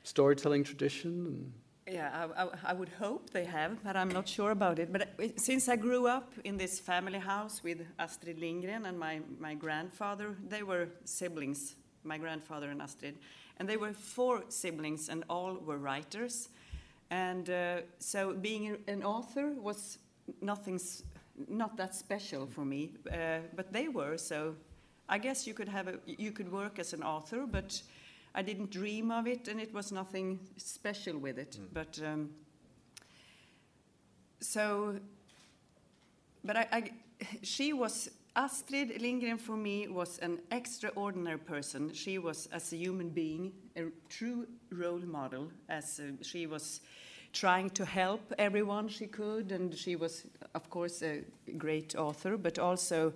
[0.02, 1.52] storytelling tradition?
[1.86, 4.90] Yeah, I, I, I, would hope they have, but I'm not sure about it.
[4.90, 9.52] But since I grew up in this family house with Astrid Lindgren and my, my
[9.54, 13.16] grandfather, they were siblings, my grandfather and Astrid.
[13.58, 16.48] And they were four siblings, and all were writers.
[17.10, 19.98] And uh, so being an author was
[20.40, 20.80] nothing,
[21.48, 24.16] not that special for me, uh, but they were.
[24.16, 24.54] So
[25.06, 27.82] I guess you could, have a, you could work as an author, but
[28.34, 31.56] I didn't dream of it, and it was nothing special with it.
[31.60, 31.66] Mm.
[31.72, 32.30] But um,
[34.40, 34.98] so,
[36.44, 36.90] but I, I,
[37.42, 41.92] she was Astrid Lindgren for me was an extraordinary person.
[41.92, 45.52] She was, as a human being, a true role model.
[45.68, 46.80] As uh, she was
[47.32, 51.22] trying to help everyone she could, and she was, of course, a
[51.56, 53.12] great author, but also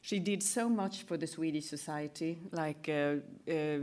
[0.00, 2.88] she did so much for the Swedish society, like.
[2.88, 3.16] Uh,
[3.50, 3.78] uh,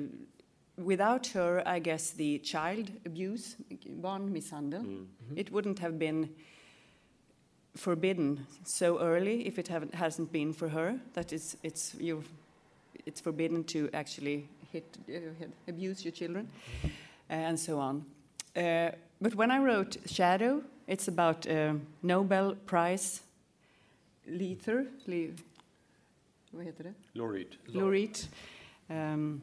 [0.77, 3.55] without her, I guess the child abuse,
[4.01, 5.37] barnmisshandel, mm -hmm.
[5.37, 6.29] it wouldn't have been
[7.75, 10.99] forbidden so early if it hasn't been for her.
[11.13, 12.23] That is, it's you,
[13.05, 16.89] it's forbidden to actually hit, uh, abuse your children, mm -hmm.
[17.29, 18.05] uh, and so on.
[18.55, 23.21] Uh, but when I wrote Shadow, it's about uh, Nobel Prize
[24.25, 25.33] Leader, le,
[26.51, 26.93] vad heter det?
[27.13, 27.57] Laureate.
[27.65, 28.27] Laureate.
[28.89, 29.41] Um,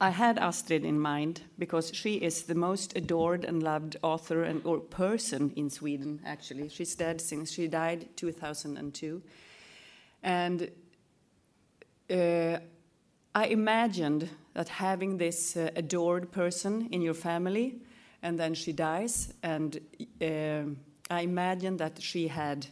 [0.00, 4.64] I had Astrid in mind because she is the most adored and loved author and
[4.64, 6.20] or person in Sweden.
[6.24, 9.22] Actually, she's dead since she died 2002,
[10.22, 10.70] and
[12.10, 12.58] uh,
[13.34, 17.80] I imagined that having this uh, adored person in your family,
[18.22, 19.80] and then she dies, and
[20.22, 20.62] uh,
[21.10, 22.68] I imagined that she had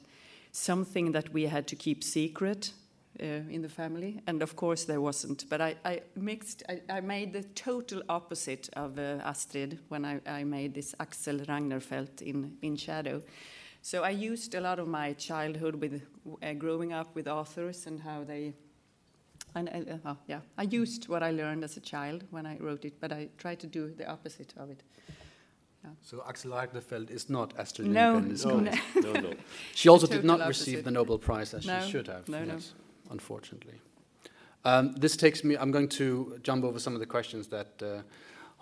[0.52, 2.72] something that we had to keep secret
[3.20, 5.48] in the family, and of course there wasn't.
[5.48, 10.20] But I, I mixed, I, I, made the total opposite of uh, Astrid when I,
[10.26, 13.22] I, made this Axel Ragnarfelt in, in Shadow.
[13.82, 16.02] So I used a lot of my childhood with
[16.42, 18.54] uh, growing up with authors and how they.
[19.54, 22.84] And uh, oh, yeah, I used what I learned as a child when I wrote
[22.84, 24.82] it, but I tried to do the opposite of it.
[26.02, 28.32] So Axel Ragnarfelt is not Astrid No, Lindgren.
[28.32, 29.32] is no, no, no.
[29.74, 30.66] She also did not opposite.
[30.66, 32.28] receive the Nobel Prize as No, she should have.
[32.28, 32.58] no, no.
[33.10, 33.80] Unfortunately.
[34.64, 35.56] Um, this takes me.
[35.56, 38.02] I'm going to jump over some of the questions that uh,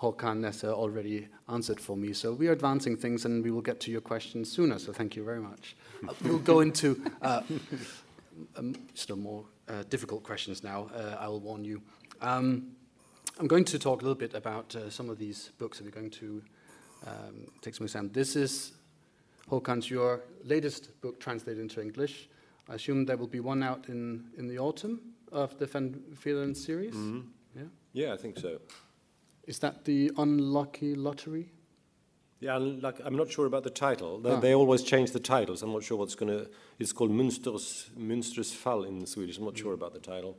[0.01, 2.13] Håkan Nesser already answered for me.
[2.13, 4.79] So we are advancing things, and we will get to your questions sooner.
[4.79, 5.77] So thank you very much.
[6.07, 7.43] Uh, we'll go into uh,
[8.57, 10.91] um, still more uh, difficult questions now.
[10.95, 11.81] Uh, I will warn you.
[12.21, 12.73] Um,
[13.39, 15.91] I'm going to talk a little bit about uh, some of these books that we're
[15.91, 16.43] going to
[17.07, 18.11] um, take some exam.
[18.13, 18.73] This is
[19.51, 22.29] Håkan's your latest book translated into English.
[22.69, 25.01] I assume there will be one out in, in the autumn
[25.33, 26.95] of the Van Veeteren series.
[27.55, 27.63] Yeah.
[27.93, 28.59] Yeah, I think so.
[29.47, 31.53] Is that the Unlucky Lottery?
[32.41, 34.19] Yeah, and like, I'm not sure about the title.
[34.19, 34.41] They, Ah.
[34.41, 35.63] they always change the titles.
[35.63, 36.49] I'm not sure what's going to.
[36.79, 39.39] It's called Münsters, Münsters Fall in Swedish.
[39.39, 40.37] I'm not sure about the title.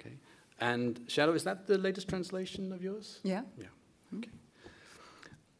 [0.00, 0.16] Okay.
[0.60, 3.20] And Shadow, is that the latest translation of yours?
[3.22, 3.42] Yeah.
[3.58, 3.66] Yeah.
[4.18, 4.30] Okay.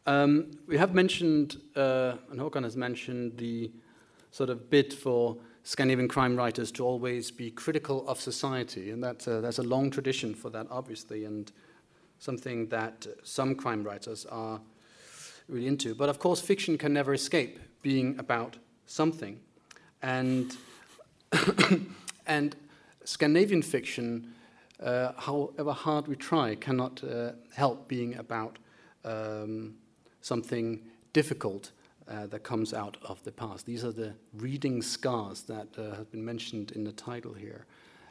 [0.06, 3.70] Um, we have mentioned, uh, and Håkan has mentioned, the
[4.30, 9.26] sort of bid for Scandinavian crime writers to always be critical of society, and that's
[9.26, 11.50] uh, there's a long tradition for that, obviously, and
[12.20, 14.60] something that some crime writers are
[15.48, 15.92] really into.
[15.92, 19.40] But of course, fiction can never escape being about something,
[20.02, 20.56] and
[22.28, 22.54] and
[23.02, 24.34] Scandinavian fiction,
[24.80, 28.56] uh, however hard we try, cannot uh, help being about
[29.04, 29.74] um,
[30.20, 30.80] something
[31.12, 31.72] difficult
[32.08, 33.66] uh, that comes out of the past.
[33.66, 37.66] These are the reading scars that uh, have been mentioned in the title here.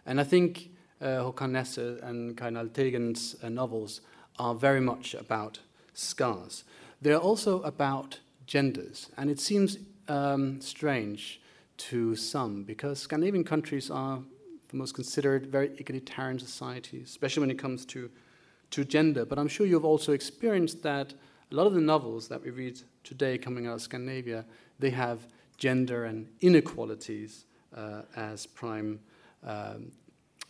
[0.06, 0.70] And I think
[1.02, 4.02] uh, Nesser and Karin Alvtegen's uh, novels
[4.38, 5.60] are very much about
[5.94, 6.64] scars.
[7.02, 9.78] They're also about genders, and it seems
[10.08, 11.42] um, strange
[11.78, 14.20] to some because Scandinavian countries are
[14.70, 18.10] the most considered very egalitarian societies, especially when it comes to,
[18.72, 19.26] to gender.
[19.26, 21.14] But I'm sure you've also experienced that
[21.52, 24.46] a lot of the novels that we read today coming out of Scandinavia,
[24.80, 25.28] they have
[25.58, 29.00] gender and inequalities uh, as prime
[29.44, 29.92] um,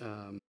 [0.01, 0.39] um,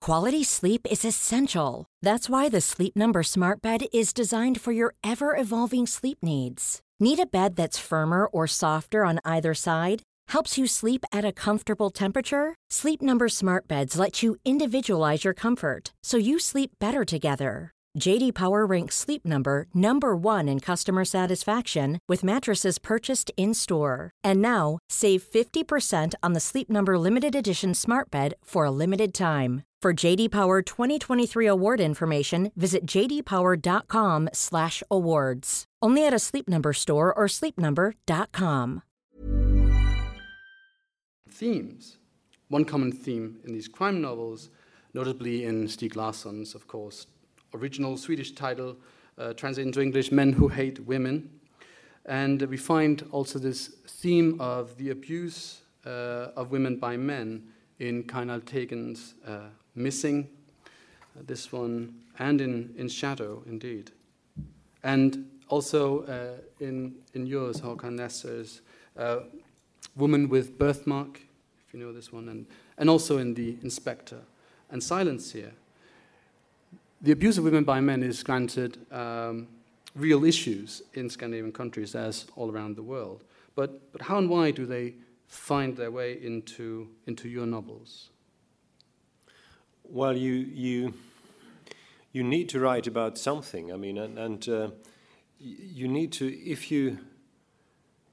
[0.00, 1.86] Quality sleep is essential.
[2.02, 6.80] That's why the Sleep Number Smart Bed is designed for your ever evolving sleep needs.
[6.98, 10.02] Need a bed that's firmer or softer on either side?
[10.30, 12.56] Helps you sleep at a comfortable temperature?
[12.68, 17.70] Sleep Number Smart Beds let you individualize your comfort so you sleep better together.
[17.98, 24.10] JD Power ranks Sleep Number number 1 in customer satisfaction with mattresses purchased in-store.
[24.24, 29.12] And now, save 50% on the Sleep Number limited edition Smart Bed for a limited
[29.12, 29.64] time.
[29.82, 35.64] For JD Power 2023 award information, visit jdpower.com/awards.
[35.82, 38.82] Only at a Sleep Number store or sleepnumber.com.
[41.28, 41.98] themes.
[42.48, 44.50] One common theme in these crime novels,
[44.94, 47.08] notably in Stieg Larsson's, of course,
[47.54, 48.76] original Swedish title,
[49.18, 51.30] uh, translated into English, Men Who Hate Women.
[52.06, 57.44] And we find also this theme of the abuse uh, of women by men
[57.78, 60.28] in Karin Alvtegen's uh, Missing,
[61.16, 63.90] uh, this one, and in, in Shadow, indeed.
[64.82, 68.62] And also uh, in, in yours, Håkan Nesser's
[68.96, 69.20] uh,
[69.96, 71.20] Woman with Birthmark,
[71.66, 72.46] if you know this one, and,
[72.78, 74.18] and also in The Inspector.
[74.70, 75.52] And Silence here.
[77.02, 79.48] The abuse of women by men is granted um,
[79.96, 83.24] real issues in Scandinavian countries as all around the world.
[83.56, 84.94] But, but how and why do they
[85.26, 88.10] find their way into, into your novels?
[89.84, 90.94] Well, you you
[92.12, 93.70] you need to write about something.
[93.72, 94.70] I mean, and, and uh,
[95.38, 96.98] you need to if you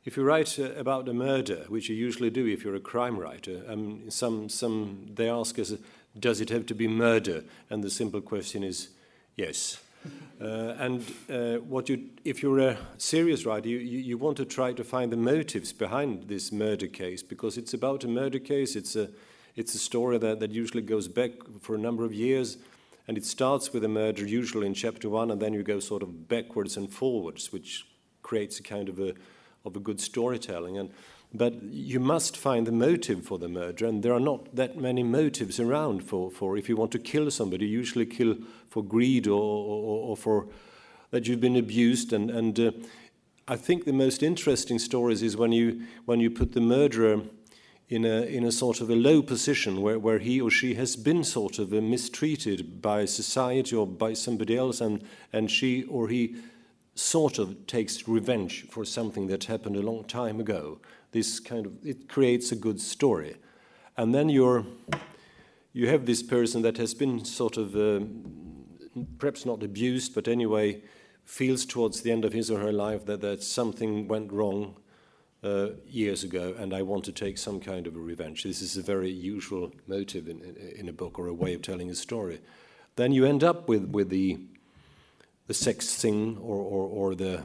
[0.03, 3.17] if you write uh, about a murder, which you usually do if you're a crime
[3.17, 3.63] writer.
[3.67, 5.73] Um, some some they ask us,
[6.17, 7.43] does it have to be murder?
[7.69, 8.89] And the simple question is,
[9.35, 9.79] yes.
[10.41, 14.45] Uh, and uh, what you, if you're a serious writer, you, you, you want to
[14.45, 18.77] try to find the motives behind this murder case because it's about a murder case.
[18.77, 19.09] It's a,
[19.55, 22.57] it's a story that, that usually goes back for a number of years,
[23.07, 26.03] and it starts with a murder, usually in chapter one, and then you go sort
[26.03, 27.85] of backwards and forwards, which
[28.21, 29.13] creates a kind of a,
[29.65, 30.77] of a good storytelling.
[30.77, 30.91] And
[31.33, 35.03] but you must find the motive for the murder, and there are not that many
[35.03, 38.35] motives around for, for if you want to kill somebody, you usually kill
[38.67, 40.47] for greed or, or, or for
[41.11, 42.13] that you've been abused.
[42.13, 42.71] And, and uh,
[43.47, 47.21] I think the most interesting stories is when you, when you put the murderer
[47.89, 50.95] in a, in a sort of a low position where, where he or she has
[50.95, 55.03] been sort of uh, mistreated by society or by somebody else, and,
[55.33, 56.35] and she or he
[56.93, 60.79] sort of takes revenge for something that happened a long time ago.
[61.11, 63.35] This kind of it creates a good story,
[63.97, 64.65] and then you're
[65.73, 68.05] you have this person that has been sort of uh,
[69.17, 70.81] perhaps not abused, but anyway
[71.29, 74.75] feels towards the end of his or her life that, that something went wrong
[75.43, 78.43] uh, years ago and I want to take some kind of a revenge.
[78.43, 81.61] This is a very usual motive in, in, in, a book or a way of
[81.61, 82.41] telling a story.
[82.95, 84.39] Then you end up with, with the,
[85.45, 87.43] the sex thing or, or, or the,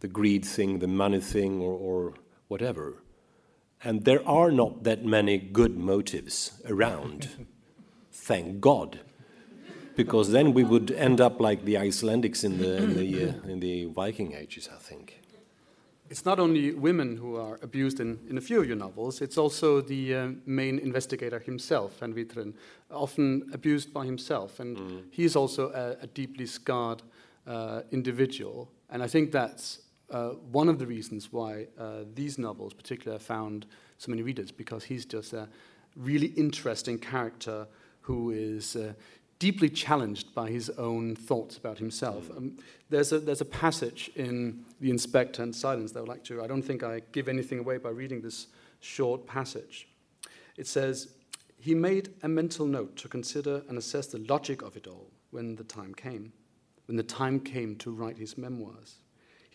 [0.00, 2.14] the greed thing, the money thing, or, or
[2.48, 3.02] whatever.
[3.82, 7.46] And there are not that many good motives around.
[8.10, 9.00] Thank God
[9.96, 13.60] because then we would end up like the Icelandics in the in the uh, in
[13.60, 15.20] the Viking ages, I think.
[16.08, 19.36] It's not only women who are abused in, in a few of your novels, it's
[19.36, 22.54] also the uh, main investigator himself, Van Veeteren,
[22.92, 24.60] often abused by himself.
[24.60, 25.02] And mm.
[25.10, 27.02] he is also a, a deeply scarred
[27.44, 28.70] uh, individual.
[28.88, 29.80] And I think that's
[30.10, 33.66] uh, one of the reasons why uh, these novels, particularly, found
[33.98, 35.48] so many readers, because he's just a
[35.96, 37.66] really interesting character
[38.02, 38.92] who is uh,
[39.38, 42.30] deeply challenged by his own thoughts about himself.
[42.36, 46.24] Um, there's, a, there's a passage in The Inspector and Silence that I would like
[46.24, 48.46] to, I don't think I give anything away by reading this
[48.80, 49.88] short passage.
[50.56, 51.08] It says,
[51.58, 55.56] He made a mental note to consider and assess the logic of it all when
[55.56, 56.32] the time came,
[56.86, 58.96] when the time came to write his memoirs.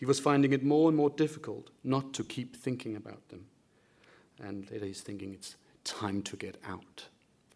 [0.02, 3.46] He was finding it more and more difficult not to keep thinking about them.
[4.42, 7.04] And later he's thinking it's time to get out.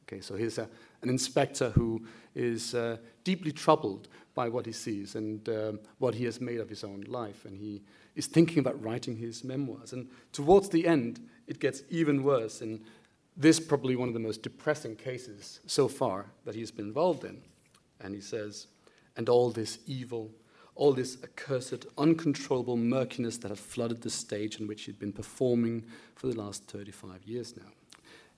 [0.04, 0.68] Okay, so here's a,
[1.02, 6.24] an inspector who is uh, deeply troubled by what he sees and uh, what he
[6.26, 7.46] has made of his own life.
[7.46, 7.82] And he
[8.14, 9.92] is thinking about writing his memoirs.
[9.92, 12.60] And towards the end, it gets even worse.
[12.60, 12.80] And
[13.36, 17.42] this probably one of the most depressing cases so far that he's been involved in.
[18.00, 18.68] And he says,
[19.16, 20.30] and all this evil,
[20.76, 25.84] all this accursed, uncontrollable murkiness that had flooded the stage on which he'd been performing
[26.14, 27.70] for the last 35 years now.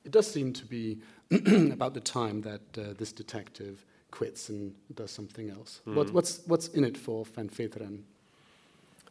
[0.05, 0.99] It does seem to be
[1.31, 5.81] about the time that uh, this detective quits and does something else.
[5.87, 5.95] Mm.
[5.95, 8.03] What, what's, what's in it for Van Veeteren?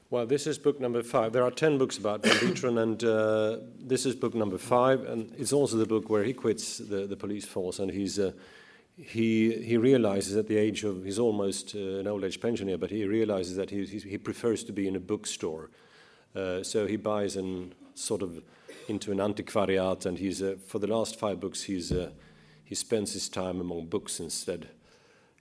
[0.09, 1.33] Well, this is book number five.
[1.33, 5.33] There are ten books about Van Veeteren, and uh, this is book number five, and
[5.37, 8.31] it's also the book where he quits the, the police force, and he's uh,
[8.97, 12.89] he he realizes at the age of he's almost uh, an old age pensioner, but
[12.89, 15.69] he realizes that he he prefers to be in a bookstore,
[16.35, 18.41] uh, so he buys an sort of
[18.87, 22.09] into an antiquariat, and he's uh, for the last five books he's uh,
[22.63, 24.69] he spends his time among books instead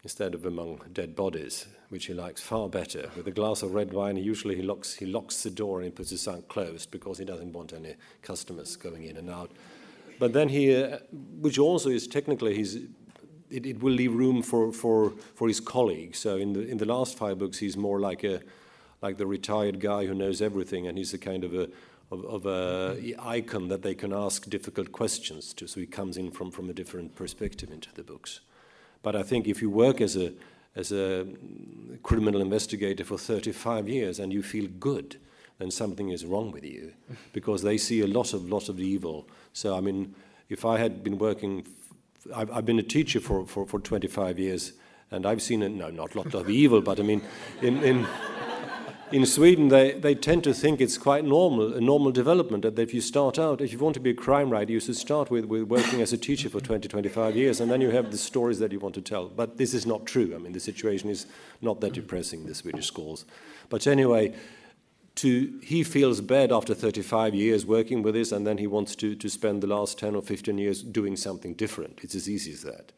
[0.03, 3.11] instead of among dead bodies, which he likes far better.
[3.17, 5.91] With a glass of red wine, usually he locks he locks the door and he
[5.91, 9.51] puts his out closed because he doesn't want any customers going in and out.
[10.19, 10.99] But then he, uh,
[11.41, 12.77] which also is technically he's.
[13.51, 16.19] It, it will leave room for, for, for his colleagues.
[16.19, 18.41] So in the in the last five books, he's more like a
[19.03, 21.69] like the retired guy who knows everything, and he's a kind of a
[22.11, 25.67] of, of a icon that they can ask difficult questions to.
[25.67, 28.41] So he comes in from, from a different perspective into the books.
[29.03, 30.33] But I think if you work as a
[30.75, 31.27] as a
[32.03, 35.17] criminal investigator for 35 years and you feel good,
[35.59, 36.93] then something is wrong with you,
[37.33, 39.29] because they see a lot of lot of evil.
[39.53, 40.15] So I mean,
[40.49, 41.67] if I had been working,
[42.35, 44.73] I've, I've been a teacher for, for, for 25 years,
[45.11, 47.23] and I've seen it, no, not a lot of evil, but I mean,
[47.63, 48.07] in, in
[49.13, 52.93] in Sweden, they, they tend to think it's quite normal, a normal development, that if
[52.93, 55.45] you start out, if you want to be a crime writer, you should start with,
[55.45, 58.59] with working as a teacher for 20, 25 years, and then you have the stories
[58.59, 59.29] that you want to tell.
[59.29, 60.35] But this is not true.
[60.35, 61.27] I mean, the situation is
[61.63, 63.27] not that depressing in the Swedish schools.
[63.69, 64.35] But anyway,
[65.17, 69.15] to, he feels bad after 35 years working with this, and then he wants to,
[69.15, 72.01] to spend the last 10 or 15 years doing something different.
[72.03, 72.93] It's as easy as that.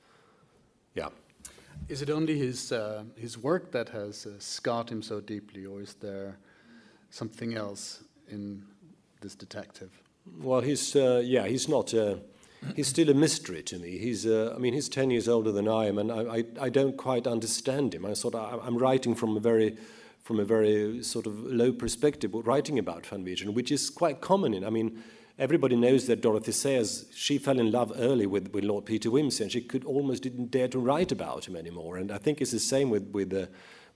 [0.95, 1.09] Yeah.
[1.89, 5.81] Is it only his, uh, his work that has uh, scarred him so deeply, or
[5.81, 6.37] is there
[7.11, 8.65] something else in
[9.21, 9.91] this detective?
[10.41, 12.17] Well, he's, uh, yeah, he's not, uh,
[12.75, 13.97] he's still a mystery to me.
[13.97, 16.69] He's, uh, I mean, he's 10 years older than I am, and I, I, I
[16.69, 18.05] don't quite understand him.
[18.05, 19.77] I sort of, I'm writing from a very,
[20.29, 24.53] from a very sort of low perspective, writing about Van Veeteren, which is quite common
[24.53, 25.03] in, I mean,
[25.39, 29.41] everybody knows that Dorothy Sayers, she fell in love early with, with Lord Peter Wimsey,
[29.41, 31.97] and she could almost didn't dare to write about him anymore.
[31.97, 33.47] And I think it's the same with, with, uh,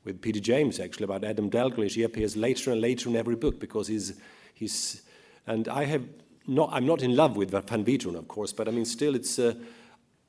[0.05, 0.41] with P.D.
[0.41, 1.97] James, actually, about Adam Dalgliesh.
[1.97, 4.19] He appears later and later in every book because he's,
[4.55, 5.03] he's
[5.47, 6.07] and I have
[6.47, 9.39] not, I'm not in love with Van Veeteren, of course, but I mean, still, it's,
[9.39, 9.53] uh,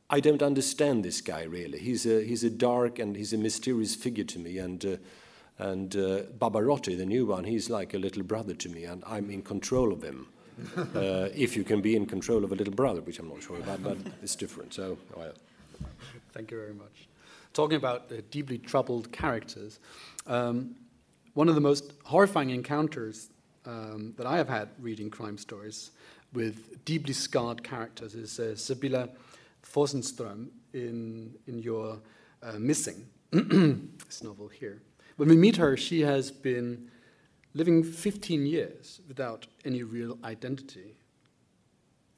[0.10, 1.80] I don't understand this guy really.
[1.80, 4.97] He's a, he's a dark and he's a mysterious figure to me, and uh,
[5.64, 9.30] and uh, Barbarotti, the new one, he's like a little brother to me, and I'm
[9.30, 10.28] in control of him
[10.78, 13.57] uh, if you can be in control of a little brother, which I'm not sure
[13.57, 14.74] about, but it's different.
[14.74, 15.32] So, well.
[16.34, 17.07] Thank you very much.
[17.53, 19.80] Talking about uh, deeply troubled characters,
[20.28, 20.76] um,
[21.34, 23.30] one of the most horrifying encounters
[23.66, 25.91] um, that I have had reading crime stories
[26.34, 29.07] with deeply scarred characters is uh, Sibylla
[29.64, 31.99] Forsenström in, in your
[32.41, 34.82] uh, Missing, this novel here,
[35.18, 36.89] when we meet her, she has been
[37.53, 40.95] living 15 years without any real identity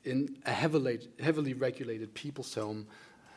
[0.03, 2.87] in a heavily, heavily regulated people's home,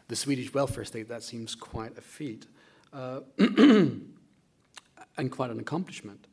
[0.08, 1.08] the Swedish welfare state.
[1.08, 2.46] That seems quite a feat
[2.92, 4.06] uh, and
[5.30, 6.26] quite an accomplishment.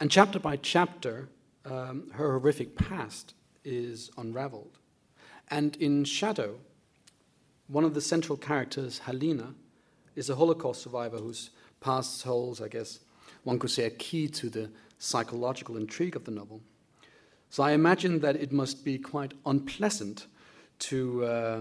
[0.00, 1.28] And chapter by chapter,
[1.64, 4.78] um, her horrific past is unraveled.
[5.48, 6.56] And in Shadow,
[7.66, 9.54] one of the central characters, Halina,
[10.14, 11.50] is a Holocaust survivor whose
[11.84, 13.00] past holds, I guess,
[13.44, 16.62] one could say, a key to the psychological intrigue of the novel.
[17.50, 20.26] So I imagine that it must be quite unpleasant
[20.78, 21.60] to, uh,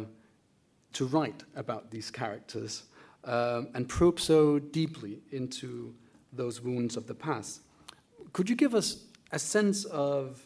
[0.94, 2.84] to write about these characters
[3.26, 5.94] um, and probe so deeply into
[6.32, 7.60] those wounds of the past.
[8.32, 9.04] Could you give us
[9.34, 10.42] a sense of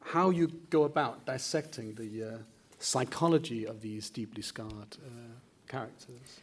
[0.00, 2.38] how you go about dissecting the uh,
[2.80, 5.34] psychology of these deeply scarred uh,
[5.68, 6.40] characters?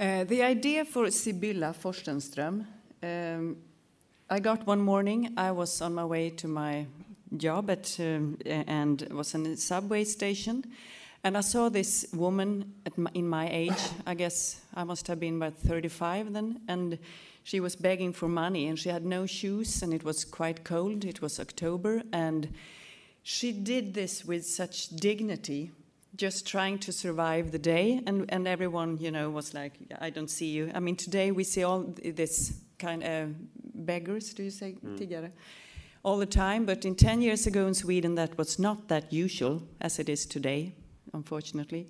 [0.00, 2.64] Uh, the idea for Sibylla Forsenström,
[3.02, 3.56] um,
[4.30, 5.34] I got one morning.
[5.36, 6.86] I was on my way to my
[7.36, 10.64] job at um, and was in a subway station,
[11.24, 13.90] and I saw this woman my, in my age.
[14.06, 16.96] I guess I must have been about 35 then, and
[17.42, 21.04] she was begging for money, and she had no shoes, and it was quite cold.
[21.04, 22.54] It was October, and
[23.24, 25.72] she did this with such dignity
[26.18, 30.28] just trying to survive the day and, and everyone you know was like i don't
[30.28, 30.70] see you.
[30.74, 33.34] I mean today we see all this kind of
[33.86, 35.30] beggars do you say mm.
[36.02, 39.62] all the time but in 10 years ago in sweden that was not that usual
[39.80, 40.74] as it is today
[41.14, 41.88] unfortunately.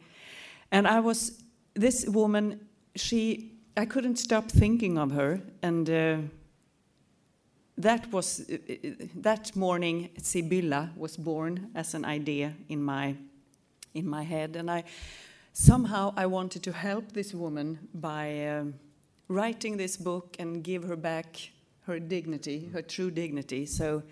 [0.71, 1.43] And i was
[1.75, 2.61] this woman
[2.95, 6.19] she i couldn't stop thinking of her and uh,
[7.79, 13.17] that was uh, uh, that morning sibylla was born as an idea in my
[13.95, 14.83] in my head and i
[15.53, 18.75] somehow i wanted to help this woman by um,
[19.29, 21.51] writing this book and give her back
[21.87, 24.03] her dignity her true dignity so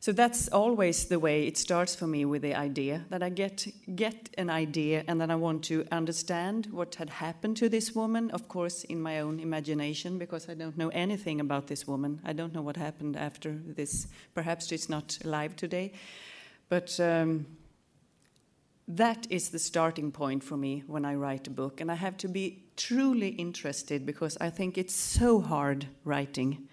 [0.00, 3.66] so that's always the way it starts for me with the idea that I get
[3.96, 8.30] get an idea and then I want to understand what had happened to this woman,
[8.30, 12.20] of course, in my own imagination, because I don't know anything about this woman.
[12.24, 14.06] I don't know what happened after this.
[14.34, 15.92] Perhaps she's not alive today,
[16.68, 16.98] but.
[17.00, 17.46] Um,
[18.88, 22.16] that is the starting point for me when I write a book, and I have
[22.18, 26.68] to be truly interested because I think it's so hard writing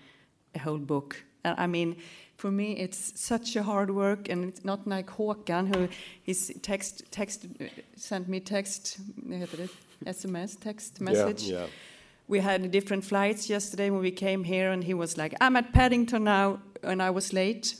[0.53, 1.23] a whole book.
[1.43, 1.97] Uh, I mean,
[2.37, 5.87] for me it's such a hard work and it's not like Håkan who
[6.23, 8.99] his text text uh, sent me text
[10.05, 11.43] SMS text message.
[11.43, 11.65] Yeah, yeah.
[12.27, 15.73] We had different flights yesterday when we came here and he was like I'm at
[15.73, 17.75] Paddington now and I was late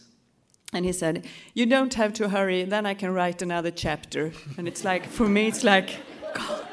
[0.73, 4.67] and he said you don't have to hurry then I can write another chapter and
[4.67, 5.97] it's like for me it's like
[6.33, 6.67] God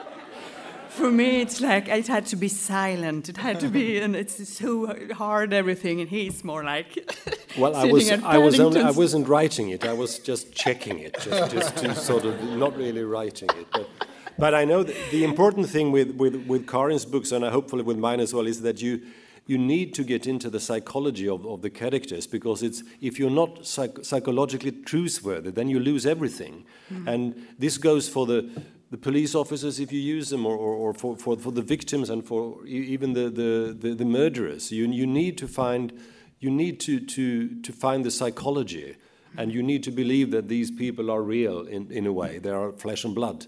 [0.92, 3.28] for me, it's like it had to be silent.
[3.30, 6.00] It had to be, and it's so hard everything.
[6.02, 6.88] And he's more like.
[7.58, 9.86] well, I was, I was only, I wasn't writing it.
[9.86, 13.66] I was just checking it, just, just to sort of not really writing it.
[13.72, 13.88] But,
[14.38, 18.20] but I know the important thing with, with, with Karin's books, and hopefully with mine
[18.20, 19.00] as well, is that you
[19.52, 23.36] you need to get into the psychology of, of the characters because it's if you're
[23.42, 26.64] not psych psychologically truthworthy, then you lose everything.
[26.90, 27.08] Mm.
[27.12, 27.22] And
[27.58, 28.40] this goes for the
[28.92, 32.10] the police officers if you use them, or, or, or for, for, for, the victims
[32.10, 34.70] and for even the, the, the, the, murderers.
[34.70, 35.98] You, you need to find,
[36.40, 38.96] you need to, to, to find the psychology,
[39.38, 42.38] and you need to believe that these people are real in, in a way.
[42.38, 43.46] They are flesh and blood.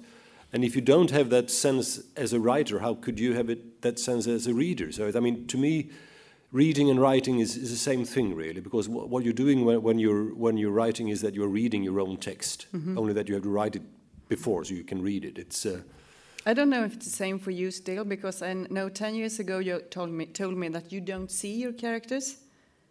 [0.55, 3.83] And if you don't have that sense as a writer, how could you have it,
[3.83, 4.93] that sense as a reader?
[4.93, 5.91] So, I mean, to me,
[6.53, 9.99] reading and writing is, is the same thing, really, because what you're doing when, when,
[9.99, 12.99] you're, when you're writing is that you're reading your own text, mm -hmm.
[12.99, 13.83] only that you have to write it
[14.29, 15.39] before, so you can read it.
[15.39, 15.67] It's.
[15.67, 15.81] Uh,
[16.47, 19.41] I don't know if it's the same for you still, because I know ten years
[19.41, 22.44] ago you told me told me that you don't see your characters.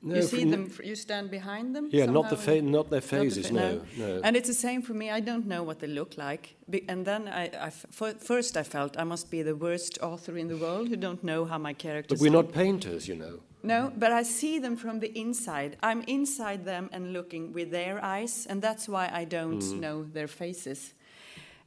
[0.06, 0.70] No, you see them.
[0.84, 1.88] You stand behind them.
[1.89, 3.51] Yeah, not the fa- not their faces.
[3.51, 5.10] Not the fa- no, no, And it's the same for me.
[5.10, 6.56] I don't know what they look like.
[6.89, 10.58] and then I, I first I felt I must be the worst author in the
[10.58, 12.20] world who don't know how my characters.
[12.20, 13.39] But we're not painters, you know.
[13.66, 15.78] No, but I see them from the inside.
[15.82, 19.80] I'm inside them and looking with their eyes, and that's why I don't mm.
[19.80, 20.93] know their faces.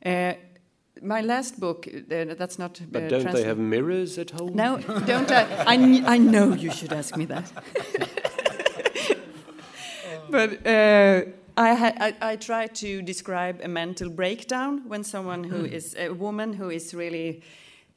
[0.05, 0.35] Uh,
[1.03, 2.81] my last book, uh, that's not.
[2.81, 4.55] Uh, but don't they have mirrors at home?
[4.55, 5.47] No, don't I?
[5.67, 7.51] I, I know you should ask me that.
[10.31, 11.23] but uh,
[11.57, 11.71] I,
[12.01, 15.75] I, I, try to describe a mental breakdown when someone who hmm.
[15.75, 17.43] is a woman who is really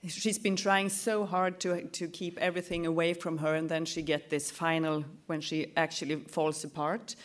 [0.08, 4.02] she's been trying so hard to to keep everything away from her and then she
[4.02, 7.16] get this final when she actually falls apart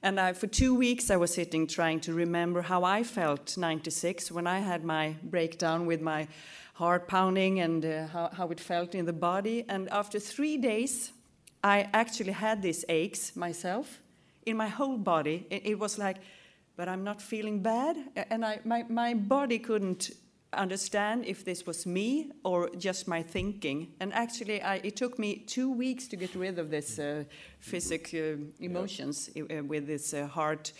[0.00, 4.30] And I, for two weeks, I was sitting trying to remember how I felt 96
[4.30, 6.28] when I had my breakdown with my
[6.74, 9.64] heart pounding and uh, how, how it felt in the body.
[9.68, 11.12] And after three days,
[11.64, 14.00] I actually had these aches myself
[14.48, 15.46] in my whole body.
[15.50, 16.18] It, it was like,
[16.76, 17.96] but I'm not feeling bad.
[18.30, 20.10] And I, my, my body couldn't
[20.52, 23.92] understand if this was me or just my thinking.
[24.00, 27.24] And actually, I, it took me two weeks to get rid of this uh,
[27.60, 30.72] physical uh, emotions uh, with this uh, heart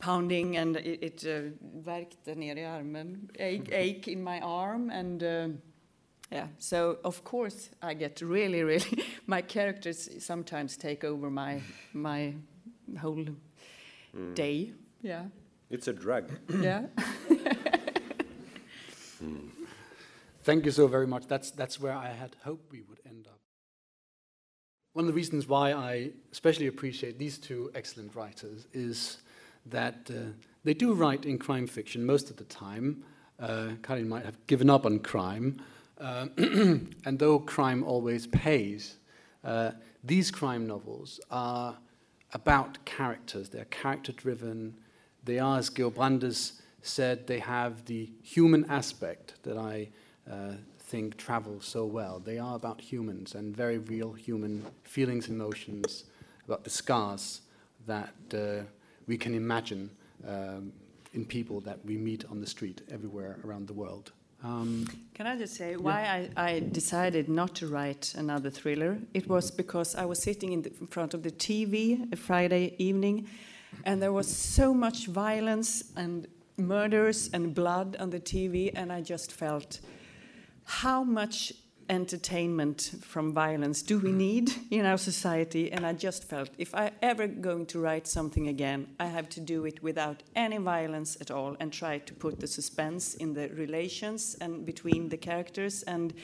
[0.00, 1.50] pounding and it, it uh,
[1.84, 5.48] värkte ner i armen, ache, ache in my arm and uh,
[6.30, 11.62] yeah, so of course I get really, really, my characters sometimes take over my,
[11.92, 12.34] my
[12.96, 13.26] whole
[14.16, 14.34] mm.
[14.34, 14.72] day,
[15.02, 15.24] yeah.
[15.70, 16.30] It's a drag.
[16.60, 16.86] yeah.
[19.22, 19.50] Mm.
[20.44, 21.26] Thank you so very much.
[21.26, 23.38] That's, that's where I had hoped we would end up.
[24.92, 29.18] One of the reasons why I especially appreciate these two excellent writers is
[29.66, 30.32] that uh,
[30.64, 33.04] they do write in crime fiction most of the time.
[33.38, 35.60] Uh, Karin might have given up on crime,
[36.00, 38.96] uh, and though crime always pays,
[39.44, 39.72] uh,
[40.02, 41.76] these crime novels are
[42.32, 43.48] about characters.
[43.48, 44.78] They're character driven.
[45.24, 49.88] They are, as Georg Brandes said they have the human aspect that I
[50.30, 52.18] uh, think travels so well.
[52.18, 56.04] They are about humans and very real human feelings, and emotions,
[56.44, 57.42] about the scars
[57.86, 58.64] that uh,
[59.06, 59.90] we can imagine
[60.26, 60.72] um,
[61.14, 64.12] in people that we meet on the street everywhere around the world.
[64.42, 66.30] Um, Can I just say why.
[66.36, 68.98] I, I, decided not to write another thriller?
[69.12, 72.76] It was because I was sitting in, the, in front of the TV a Friday
[72.78, 73.26] evening,
[73.84, 79.00] and there was so much violence and murders and blood on the TV, and I
[79.00, 79.80] just felt
[80.64, 81.52] how much
[81.88, 84.18] entertainment from violence do we hmm.
[84.18, 85.72] need in our society?
[85.72, 89.40] And I just felt if I ever going to write something again, I have to
[89.40, 93.48] do it without any violence at all and try to put the suspense in the
[93.50, 96.14] relations and between the characters and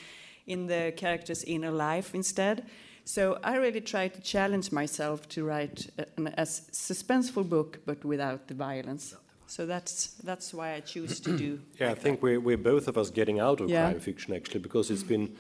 [0.47, 2.67] in the characters' inner life instead.
[3.05, 8.49] So I really try to challenge myself to write an as suspenseful book, but without
[8.49, 9.15] the violence.
[9.47, 11.61] So that's that's why I choose to do.
[11.79, 12.23] yeah, like I think that.
[12.23, 13.91] we're we're both of us getting out of yeah.
[13.91, 15.37] crime fiction actually because it's been.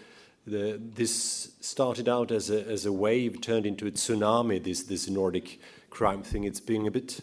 [0.46, 4.62] The, this started out as a, as a wave, turned into a tsunami.
[4.62, 5.58] This this Nordic
[5.90, 6.44] crime thing.
[6.44, 7.20] It's being a bit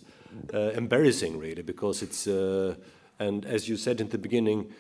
[0.54, 2.76] uh, embarrassing, really, because it's uh,
[3.20, 4.72] and as you said in the beginning,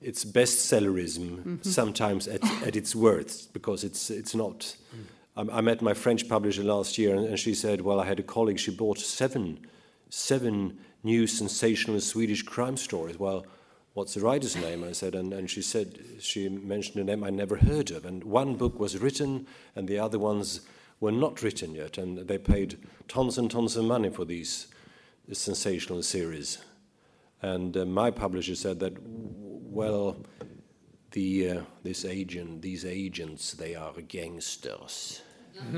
[0.00, 1.58] it's bestsellerism mm -hmm.
[1.62, 4.76] sometimes at, at its worst because it's it's not.
[4.92, 5.50] Mm.
[5.50, 8.20] I, I, met my French publisher last year, and, and she said, "Well, I had
[8.20, 8.60] a colleague.
[8.60, 9.58] She bought seven
[10.08, 13.18] seven new sensational Swedish crime stories.
[13.18, 13.44] Well,
[13.98, 14.84] what's the writer's name?
[14.84, 18.04] I said, and, and she said, she mentioned a name I never heard of.
[18.04, 20.60] And one book was written, and the other ones
[21.00, 21.98] were not written yet.
[21.98, 22.78] And they paid
[23.08, 24.68] tons and tons of money for these
[25.32, 26.58] sensational series.
[27.42, 30.24] And uh, my publisher said that, well,
[31.10, 35.22] the, uh, this agent, these agents, they are gangsters.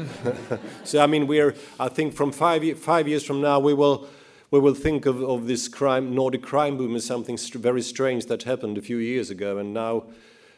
[0.85, 1.55] so I mean, we're.
[1.79, 4.07] I think from five, five years from now, we will
[4.51, 8.27] we will think of, of this crime, Nordic crime boom as something st very strange
[8.27, 10.05] that happened a few years ago, and now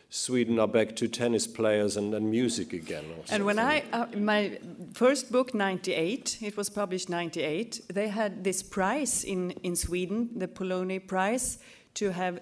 [0.08, 3.04] Sweden are back to tennis players and, and music again.
[3.30, 4.58] and when I, uh, my
[4.92, 10.48] first book, 98, it was published 98, they had this prize in, in Sweden, the
[10.48, 11.58] Poloni Prize,
[11.94, 12.40] to have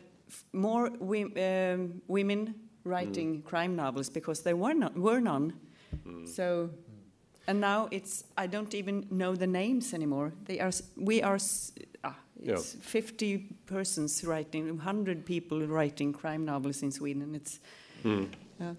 [0.52, 3.44] more um, women writing mm.
[3.44, 5.52] crime novels because there were, not, were none.
[6.06, 6.26] Mm.
[6.28, 6.70] So
[7.50, 10.32] and now it's I don't even know the names anymore.
[10.44, 11.38] They are we are
[12.04, 12.80] ah, it's yeah.
[12.80, 17.34] 50 persons writing, 100 people writing crime novels in Sweden.
[17.34, 17.58] It's
[18.04, 18.28] mm.
[18.60, 18.74] yeah.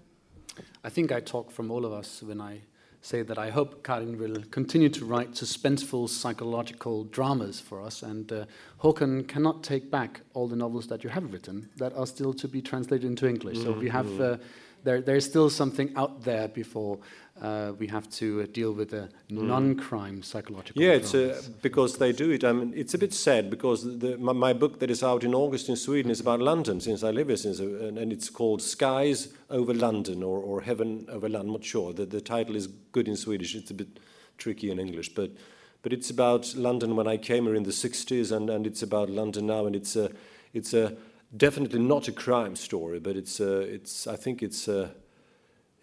[0.84, 2.62] I think I talk from all of us when I
[3.02, 8.02] say that I hope Karin will continue to write suspenseful psychological dramas for us.
[8.02, 8.46] And uh,
[8.82, 12.48] Håkan cannot take back all the novels that you have written that are still to
[12.48, 13.58] be translated into English.
[13.58, 13.74] Mm -hmm.
[13.74, 14.08] So we have.
[14.08, 14.32] Mm-hmm.
[14.32, 14.38] Uh,
[14.84, 16.98] there, there's still something out there before
[17.42, 19.42] uh, we have to uh, deal with the mm.
[19.42, 20.80] non-crime psychological.
[20.80, 22.44] Yeah, it's uh, because they do it.
[22.44, 25.34] I mean, it's a bit sad because the, my, my, book that is out in
[25.34, 28.30] August in Sweden is about London, since I live here, since, uh, and, and, it's
[28.30, 31.48] called Skies Over London or, or Heaven Over London.
[31.48, 31.92] I'm not sure.
[31.92, 33.56] The, the title is good in Swedish.
[33.56, 33.98] It's a bit
[34.38, 35.32] tricky in English, but
[35.82, 39.10] but it's about London when I came here in the 60s, and, and it's about
[39.10, 40.12] London now, and it's a
[40.54, 40.96] it's a
[41.36, 44.94] definitely not a crime story, but it's a, it's I think it's a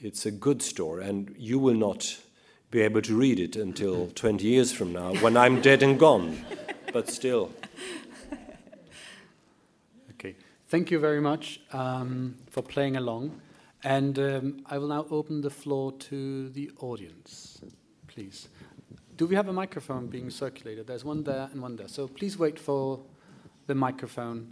[0.01, 2.17] it's a good story, and you will not
[2.71, 6.45] be able to read it until 20 years from now when I'm dead and gone.
[6.93, 7.51] But still.
[10.11, 10.35] Okay.
[10.67, 13.39] Thank you very much um, for playing along.
[13.85, 17.61] And um, I will now open the floor to the audience,
[18.07, 18.49] please.
[19.19, 20.87] do we have a microphone being circulated?
[20.87, 21.89] There's one there and one there.
[21.89, 23.01] So please wait for
[23.67, 24.47] the microphone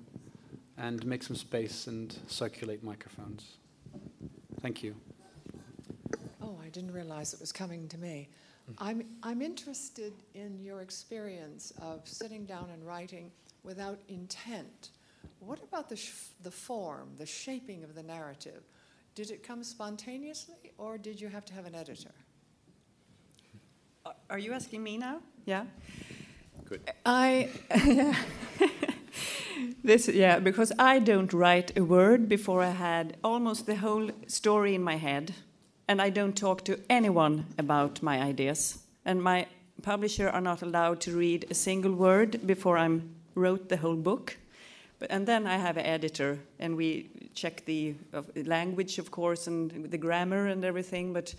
[0.78, 3.58] and make some space and circulate microphones.
[4.62, 4.96] Thank you.
[6.68, 8.28] I didn't realize it was coming to me.
[8.78, 13.32] I'm, I'm interested in your experience of sitting down and writing
[13.64, 14.90] without intent.
[15.40, 16.12] What about the, sh-
[16.44, 18.64] the form, the shaping of the narrative?
[19.16, 22.12] Did it come spontaneously or did you have to have an editor?
[24.30, 25.22] Are you asking me now?
[25.46, 25.64] Yeah.
[26.66, 26.82] Good.
[27.06, 28.14] I yeah.
[29.84, 34.76] this yeah because I don't write a word before I had almost the whole story
[34.76, 35.34] in my head,
[35.88, 38.80] and I don't talk to anyone about my ideas.
[39.06, 39.48] And my
[39.82, 43.00] publisher are not allowed to read a single word before I
[43.36, 44.38] wrote the whole book.
[45.00, 49.48] But, and then I have an editor, and we check the uh, language, of course,
[49.48, 51.14] and the grammar and everything.
[51.14, 51.36] But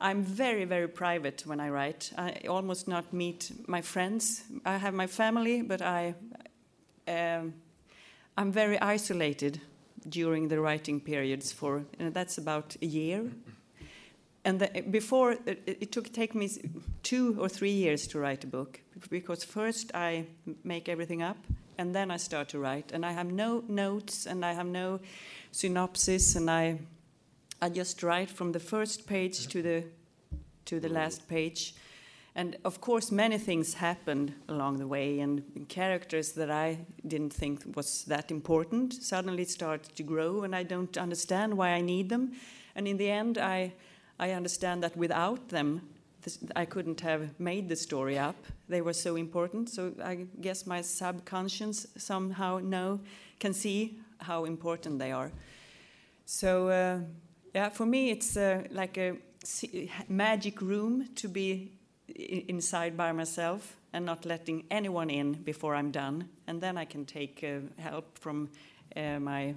[0.00, 2.12] I'm very, very private when I write.
[2.16, 4.44] I almost not meet my friends.
[4.64, 6.14] I have my family, but I,
[7.08, 7.54] um,
[8.36, 9.60] I'm very isolated
[10.08, 11.50] during the writing periods.
[11.50, 13.30] For and that's about a year.
[14.48, 16.48] And the, before it, it took take me
[17.02, 18.80] two or three years to write a book
[19.10, 20.24] because first I
[20.64, 21.36] make everything up
[21.76, 25.00] and then I start to write and I have no notes and I have no
[25.52, 26.78] synopsis and I
[27.60, 29.84] I just write from the first page to the
[30.64, 31.74] to the last page.
[32.34, 37.76] And of course, many things happened along the way, and characters that I didn't think
[37.76, 42.32] was that important suddenly start to grow, and I don't understand why I need them.
[42.76, 43.72] And in the end, I,
[44.18, 45.80] I understand that without them,
[46.22, 48.36] this, I couldn't have made the story up.
[48.68, 49.70] They were so important.
[49.70, 53.00] So I guess my subconscious somehow know,
[53.38, 55.30] can see how important they are.
[56.24, 56.68] So.
[56.68, 56.98] Uh,
[57.54, 59.16] yeah, for me, it's uh, like a
[60.08, 61.72] magic room to be
[62.48, 66.28] inside by myself and not letting anyone in before I'm done.
[66.46, 68.48] And then I can take uh, help from
[68.96, 69.54] uh, my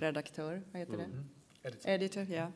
[0.00, 1.24] redacteur, mm -hmm.
[1.62, 1.90] editor.
[1.90, 2.50] editor, yeah.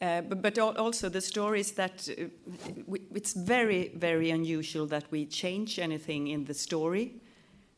[0.00, 5.80] Uh, but, but, also the stories that uh, it's very, very unusual that we change
[5.80, 7.16] anything in the story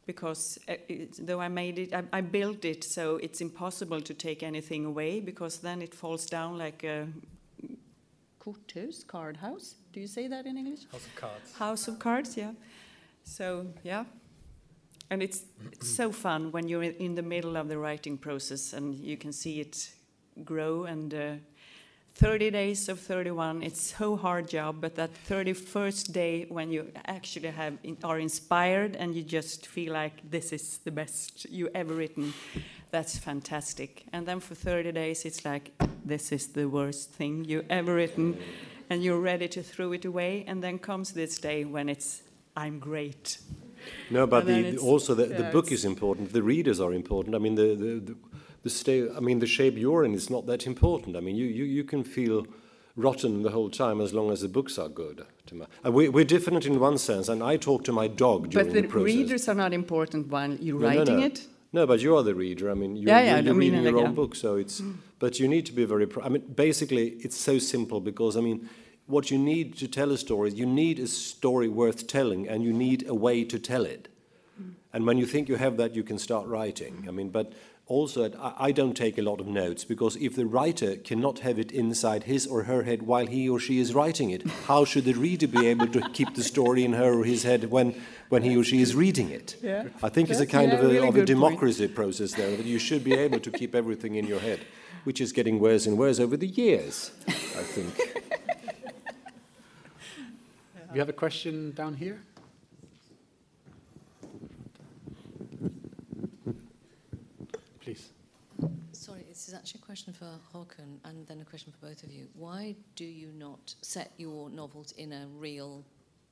[0.07, 0.75] because uh,
[1.19, 5.21] though I made it, I, I, built it so it's impossible to take anything away
[5.21, 7.07] because then it falls down like a
[8.39, 9.77] korthus, card house.
[9.95, 10.81] Do you say that in English?
[10.93, 11.55] House of cards.
[11.55, 12.53] House of cards, yeah.
[13.25, 14.05] So yeah,
[15.09, 18.95] and it's, it's so fun when you're in the middle of the writing process and
[18.95, 19.91] you can see it
[20.45, 21.41] grow and.
[22.17, 26.91] Uh, 30 days of 31 it's so hard job but that 31st day when you
[27.07, 31.95] actually have are inspired and you just feel like this is the best you ever
[31.95, 32.35] written
[32.91, 34.05] that's fantastic.
[34.13, 35.71] And then for 30 days it's like
[36.05, 38.37] this is the worst thing you ever written
[38.89, 42.23] and you're ready to throw it away and then comes this day when it's
[42.57, 43.39] i'm great.
[44.11, 47.35] No but the, also the, yeah, the book is important the readers are important.
[47.35, 48.17] I mean the, the, the
[48.63, 51.17] the I mean, the shape you're in is not that important.
[51.17, 52.47] I mean, you, you, you can feel
[52.97, 55.25] rotten the whole time as long as the books are good.
[55.85, 58.75] Uh, we, we're different in one sense, and I talk to my dog during but
[58.75, 59.07] the, the process.
[59.07, 61.27] readers are not important while you're no, writing no, no.
[61.27, 61.47] it.
[61.73, 62.71] No, but you are the reader.
[62.71, 64.11] I mean, you're, yeah, yeah, you're, you're reading your own yeah.
[64.11, 64.81] book, so it's.
[64.81, 64.97] Mm.
[65.19, 66.07] But you need to be very.
[66.23, 68.69] I mean, basically, it's so simple because I mean,
[69.07, 72.73] what you need to tell a story, you need a story worth telling, and you
[72.73, 74.09] need a way to tell it.
[74.61, 74.73] Mm.
[74.93, 77.05] And when you think you have that, you can start writing.
[77.07, 77.53] I mean, but
[77.91, 81.73] also I don't take a lot of notes because if the writer cannot have it
[81.73, 85.15] inside his or her head while he or she is writing it, how should the
[85.15, 88.57] reader be able to keep the story in her or his head when, when he
[88.57, 89.57] or she is reading it?
[89.61, 89.89] Yeah.
[90.05, 91.97] I think That's it's a kind yeah, of a, really of a democracy point.
[91.97, 94.61] process there that you should be able to keep everything in your head,
[95.03, 98.01] which is getting worse and worse over the years, I think.
[100.93, 102.21] You have a question down here?
[109.49, 112.29] Is actually a question for Håkan and then a question for both of you.
[112.35, 115.83] Why do you not set your novels in a real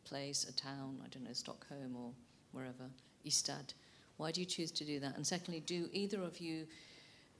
[0.05, 2.13] place, a town, I don't know, Stockholm or
[2.53, 2.85] wherever,
[3.27, 3.73] Ystad?
[4.19, 5.17] Why do you choose to do that?
[5.17, 6.67] And secondly, do either of you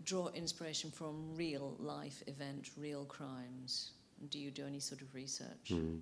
[0.05, 3.93] draw inspiration from real life event, real crimes?
[4.31, 5.71] Do you do any sort of research?
[5.71, 6.01] Mm.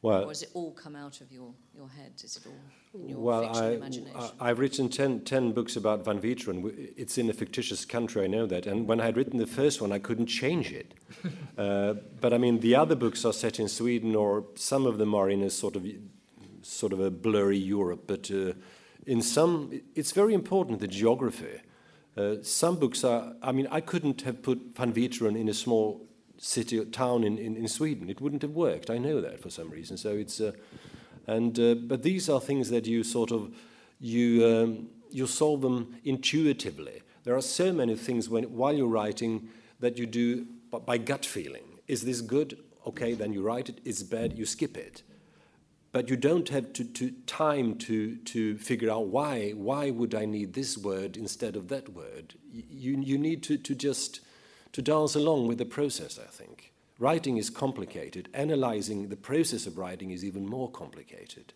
[0.00, 2.12] Well, or does it all come out of your, your head?
[2.22, 4.20] Is it all in your well, fiction I, imagination?
[4.40, 6.92] I, have written ten, 10 books about Van Veeteren.
[6.96, 8.66] It's in a fictitious country, I know that.
[8.66, 10.94] And when I had written the first one, I couldn't change it.
[11.58, 15.14] uh, but I mean, the other books are set in Sweden, or some of them
[15.16, 15.84] are in a sort of,
[16.62, 18.04] sort of a blurry Europe.
[18.06, 18.52] But uh,
[19.04, 21.60] in some, it's very important, the geography.
[22.16, 26.07] Uh, some books are, I mean, I couldn't have put Van Veeteren in a small
[26.38, 28.08] city or town in, in, in, Sweden.
[28.08, 28.90] It wouldn't have worked.
[28.90, 29.96] I know that for some reason.
[29.96, 30.52] So it's, uh,
[31.26, 33.54] and uh, but these are things that you sort of
[34.00, 37.02] you um, you solve them intuitively.
[37.24, 39.48] There are so many things when while you're writing
[39.80, 40.46] that you do
[40.86, 41.64] by gut feeling.
[41.86, 42.58] Is this good?
[42.86, 43.80] Okay, then you write it.
[43.84, 44.38] It's bad.
[44.38, 45.02] You skip it.
[45.90, 49.50] But you don't have to, to time to, to figure out why.
[49.52, 52.34] Why would I need this word instead of that word?
[52.52, 54.20] You, you need to, to just
[54.72, 56.72] to dance along with the process, I think.
[56.98, 58.28] Writing is complicated.
[58.34, 61.54] Analyzing the process of writing is even more complicated.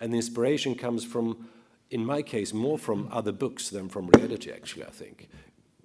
[0.00, 1.48] And the inspiration comes from,
[1.90, 5.28] in my case, more from other books than from reality, actually, I think.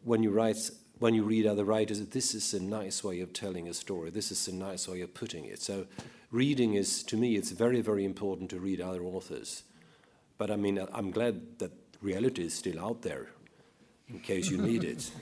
[0.03, 3.68] When you write when you read other writers, this is a nice way of telling
[3.68, 4.09] a story.
[4.09, 5.61] This is a nice way of putting it.
[5.61, 5.86] So,
[6.32, 9.63] reading is, to me, it's very, very important to read other authors.
[10.38, 13.28] But I mean, I'm glad that reality is still out there
[14.09, 15.11] in case you need it.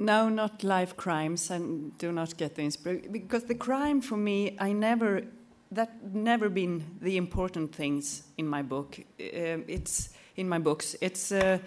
[0.00, 4.56] No, not life crimes, and do not get the inspiration because the crime for me,
[4.58, 5.24] I never,
[5.72, 8.98] that never been the important things in my book.
[9.20, 10.96] Uh, it's in my books.
[11.02, 11.58] It's uh,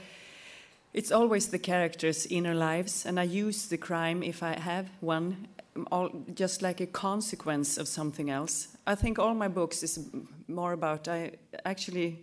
[0.94, 5.48] it's always the characters' inner lives, and I use the crime if I have one,
[5.92, 8.68] all, just like a consequence of something else.
[8.88, 10.10] I think all my books is
[10.48, 11.08] more about.
[11.08, 11.34] I
[11.66, 12.18] actually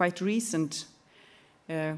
[0.00, 0.86] quite recent
[1.68, 1.92] uh,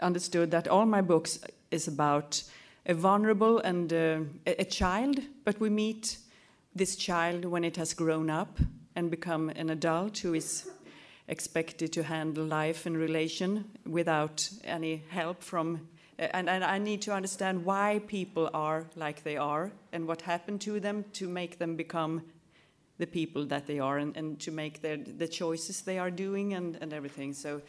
[0.00, 1.40] understood that all my books
[1.72, 2.40] is about
[2.86, 6.18] a vulnerable and uh, a child, but we meet
[6.76, 8.60] this child when it has grown up
[8.94, 10.70] and become an adult who is
[11.26, 15.80] expected to handle life and relation without any help from
[16.16, 20.60] and, and, I need to understand why people are like they are and what happened
[20.60, 22.22] to them to make them become
[23.00, 26.54] the people that they are and, and to make their, the choices they are doing
[26.54, 27.32] and, and everything.
[27.32, 27.62] So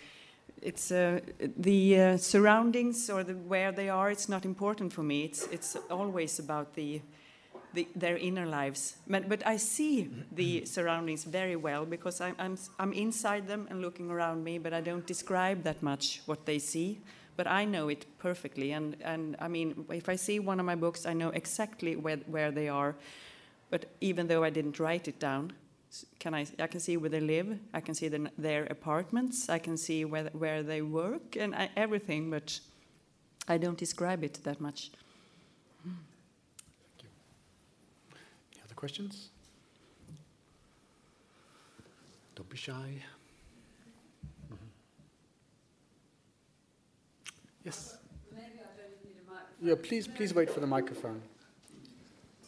[0.61, 1.21] it's uh,
[1.57, 4.11] the uh, surroundings or the, where they are.
[4.11, 5.23] It's not important for me.
[5.23, 7.01] It's it's always about the,
[7.73, 8.97] the their inner lives.
[9.07, 13.81] But, but, I see the surroundings very well because I'm, I'm I'm inside them and
[13.81, 14.59] looking around me.
[14.59, 16.99] But I don't describe that much what they see.
[17.37, 18.73] But I know it perfectly.
[18.73, 22.19] And and I mean, if I see one of my books, I know exactly where
[22.27, 22.95] where they are.
[23.71, 25.53] But even though I didn't write it down,
[26.19, 29.59] can I, I can see where they live, I can see the, their apartments, I
[29.59, 32.59] can see where, where they work, and I, everything, but
[33.47, 34.91] I don't describe it that much.
[35.83, 37.09] Thank you.
[38.53, 39.29] Any other questions?
[42.35, 43.03] Don't be shy.
[44.47, 44.65] Mm-hmm.
[47.65, 47.97] Yes.
[49.63, 51.21] Yeah, please, please wait for the microphone,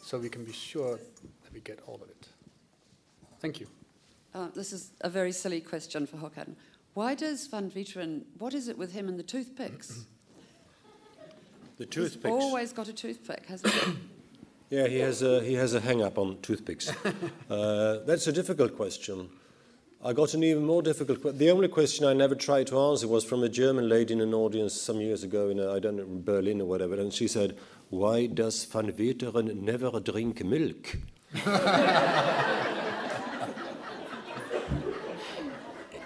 [0.04, 0.98] so we can be sure
[1.42, 2.28] that we get all of it.
[3.40, 3.66] Thank you.
[4.34, 6.54] Uh, this is a very silly question for Håkan.
[6.92, 10.04] Why does Van Veeteren, what is it with him and the toothpicks?
[11.78, 12.34] the toothpicks?
[12.34, 13.92] He's always got a toothpick, hasn't he?
[14.76, 16.92] yeah, he has a, he has a hang up on toothpicks.
[17.50, 19.30] uh, that's a difficult question.
[20.04, 21.38] I got an even more difficult question.
[21.38, 24.34] The only question I never tried to answer was from a German lady in an
[24.34, 27.56] audience some years ago in, I don't know, Berlin or whatever, and she said,
[27.94, 30.96] Why does Van Veeteren never drink milk?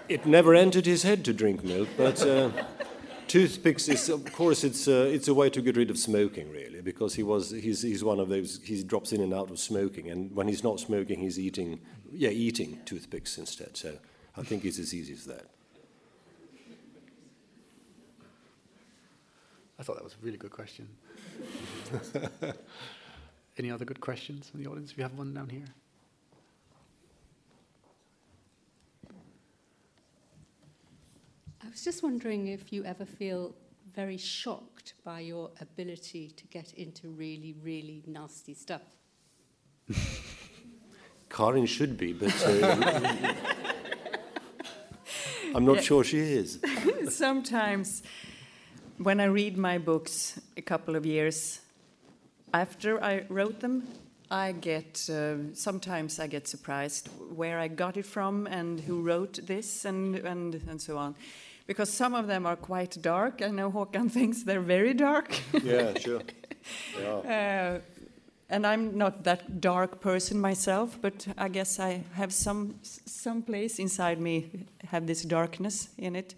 [0.07, 2.51] it never entered his head to drink milk, but uh,
[3.27, 6.83] toothpicks is, of course, it's, uh, it's a way to get rid of smoking, really,
[6.83, 10.11] because he was, he's, he's one of those, he drops in and out of smoking,
[10.11, 11.81] and when he's not smoking, he's eating,
[12.13, 13.79] yeah, eating toothpicks instead.
[13.79, 13.95] So
[14.37, 15.47] I think it's as easy as that.
[19.79, 20.87] I thought that was a really good question.
[23.59, 24.97] Any other good questions from the audience?
[24.97, 25.65] We have one down here.
[31.63, 33.55] I was just wondering if you ever feel
[33.95, 38.83] very shocked by your ability to get into really, really nasty stuff.
[41.29, 43.35] Karin should be, but uh,
[45.55, 45.83] I'm not yeah.
[45.83, 46.61] sure she is.
[47.09, 48.03] Sometimes,
[48.99, 51.61] when I read my books a couple of years
[52.53, 53.87] after I wrote them,
[54.31, 59.47] I get uh, sometimes I get surprised where I got it from and who wrote
[59.47, 61.15] this and and and so on
[61.67, 63.43] because some of them are quite dark.
[63.43, 65.39] I know Håkan thinks they're very dark.
[65.63, 66.23] yeah, sure.
[67.01, 67.79] Yeah.
[67.79, 67.81] Uh,
[68.51, 73.79] and I'm not that dark person myself, but I guess I have some some place
[73.79, 76.35] inside me have this darkness in it.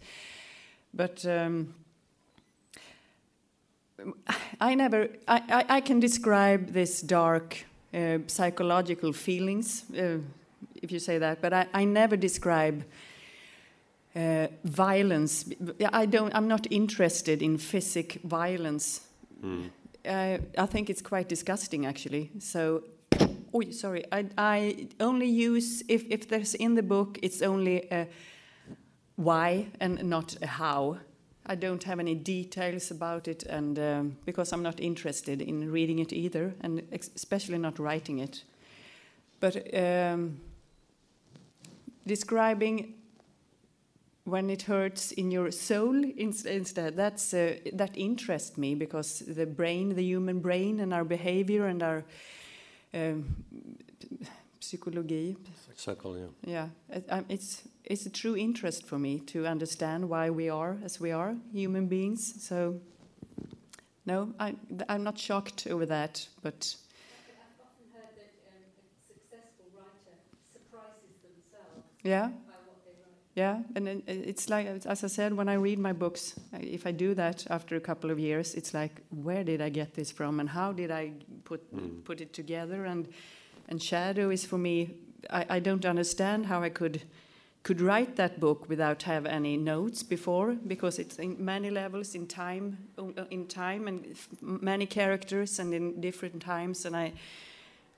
[0.94, 1.74] But um,
[4.61, 10.18] I never I, I, I, can describe this dark uh, psychological feelings, uh,
[10.82, 12.84] if you say that, but I, I never describe
[14.14, 15.44] uh, violence.
[15.92, 16.34] I don't.
[16.34, 19.03] I'm not interested in physic violence.
[19.44, 19.70] Mm.
[20.05, 22.30] Uh, I think it's quite disgusting, actually.
[22.38, 22.82] So,
[23.53, 24.05] oh, sorry.
[24.11, 28.07] I, I only use if if there's in the book, it's only a
[29.16, 30.98] why and not a how.
[31.51, 35.98] I don't have any details about it, and um, because I'm not interested in reading
[35.98, 38.44] it either, and especially not writing it.
[39.40, 40.40] But um,
[42.07, 42.94] describing
[44.24, 49.96] when it hurts in your soul instead that's uh, that interests me because the brain
[49.96, 52.05] the human brain and our behavior and our
[52.94, 53.24] um,
[54.61, 55.36] psychology
[55.74, 56.68] psychology yeah
[57.28, 61.34] it's it's a true interest for me to understand why we are as we are
[61.52, 62.78] human beings so
[64.06, 64.54] no I,
[64.88, 66.76] i'm not shocked over that but
[67.26, 68.32] I've often heard that
[69.08, 70.16] successful writer
[70.52, 72.30] surprises themselves Yeah.
[73.36, 77.14] Yeah, and it's like, as I said, when I read my books, if I do
[77.14, 80.48] that after a couple of years, it's like, where did I get this from, and
[80.48, 81.12] how did I
[81.44, 82.04] put mm.
[82.04, 82.84] put it together?
[82.86, 83.08] And
[83.70, 84.90] and shadow is for me,
[85.30, 87.02] I, I don't understand how I could
[87.62, 92.26] could write that book without have any notes before, because it's in many levels in
[92.26, 97.12] time, uh, in time, and many characters, and in different times, and I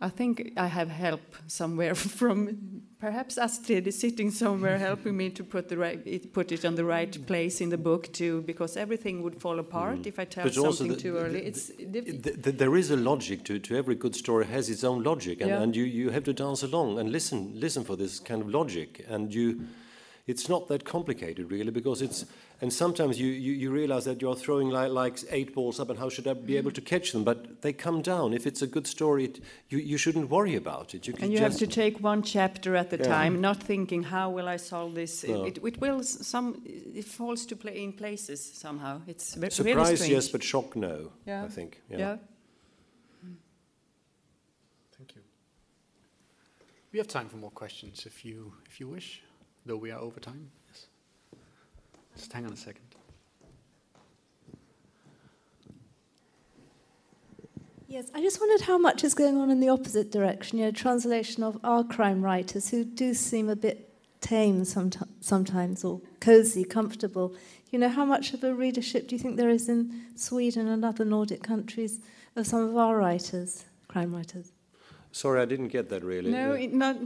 [0.02, 5.44] I think I have help somewhere from perhaps Astrid is sitting somewhere helping me to
[5.44, 9.22] put the right put it on the right place in the book too because everything
[9.22, 10.06] would fall apart mm.
[10.06, 11.40] if I tell but something the, too early.
[11.40, 11.66] The, it's
[12.44, 15.50] the, there is a logic to, to every good story has its own logic and,
[15.50, 15.62] yeah.
[15.62, 19.04] and you, you have to dance along and listen listen for this kind of logic
[19.08, 19.66] and you
[20.26, 22.24] it's not that complicated really because it's
[22.62, 25.98] and sometimes you, you, you realize that you're throwing like, like, eight balls up and
[25.98, 26.74] how should I be able mm.
[26.76, 29.98] to catch them but they come down if it's a good story it, you, you
[29.98, 33.04] shouldn't worry about it you and you have to take one chapter at a yeah.
[33.04, 35.44] time not thinking how will I solve this no.
[35.44, 40.14] it, it, will some it falls to play in places somehow it's very, surprise really
[40.14, 41.44] yes but shock no yeah.
[41.44, 41.98] I think yeah.
[41.98, 42.16] yeah.
[43.26, 43.34] Mm.
[44.96, 45.22] Thank you.
[46.92, 49.22] We have time for more questions if you if you wish
[49.66, 50.50] though we are over time.
[52.12, 52.20] Yes.
[52.20, 52.82] Just hang on a second.
[57.88, 60.58] Yes, I just wondered how much is going on in the opposite direction.
[60.58, 63.90] You know, translation of our crime writers who do seem a bit
[64.22, 67.34] tame someti- sometimes, or cozy, comfortable.
[67.70, 70.86] You know, how much of a readership do you think there is in Sweden and
[70.86, 72.00] other Nordic countries
[72.34, 74.52] of some of our writers, crime writers?
[75.10, 76.30] Sorry, I didn't get that really.
[76.30, 76.96] No, it not.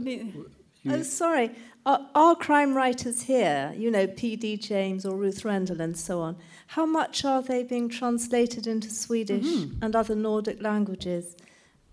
[0.89, 1.51] Oh, sorry.
[1.85, 4.57] Are, are, crime writers here, you know, P.D.
[4.57, 6.35] James or Ruth Rendell and so on,
[6.67, 9.83] how much are they being translated into Swedish mm-hmm.
[9.83, 11.37] and other Nordic languages?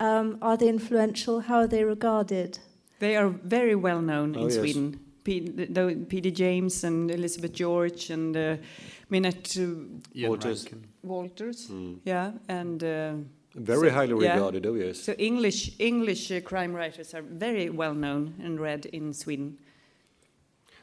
[0.01, 1.41] Um, are they influential?
[1.41, 2.59] How are they regarded?
[2.99, 4.57] They are very well known oh, in yes.
[4.57, 5.01] Sweden.
[5.23, 6.31] P.D.
[6.33, 8.57] James and Elizabeth George and uh,
[9.09, 10.67] Minette uh, Walters.
[11.03, 11.99] Walters, mm.
[12.05, 12.83] yeah, and.
[12.83, 13.15] Uh,
[13.55, 14.71] very so, highly regarded, yeah.
[14.71, 15.01] oh yes.
[15.01, 19.59] So English English uh, crime writers are very well known and read in Sweden.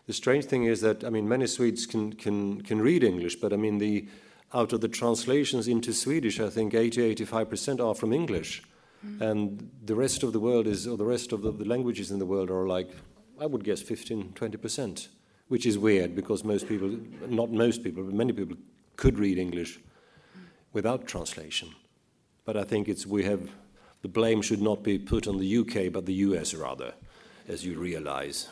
[0.07, 3.53] The strange thing is that I mean many Swedes can can can read English, but
[3.53, 4.07] I mean the
[4.53, 8.63] out of the translations into Swedish, I think 80 85% are from English.
[9.05, 9.21] Mm.
[9.21, 12.19] And the rest of the world is or the rest of the, the languages in
[12.19, 12.89] the world are like
[13.39, 15.07] I would guess 15 20%,
[15.47, 16.97] which is weird because most people
[17.27, 18.57] not most people, but many people
[18.95, 19.79] could read English
[20.73, 21.69] without translation.
[22.45, 23.49] But I think it's we have
[24.01, 26.93] the blame should not be put on the UK but the US rather,
[27.47, 28.47] as you realize.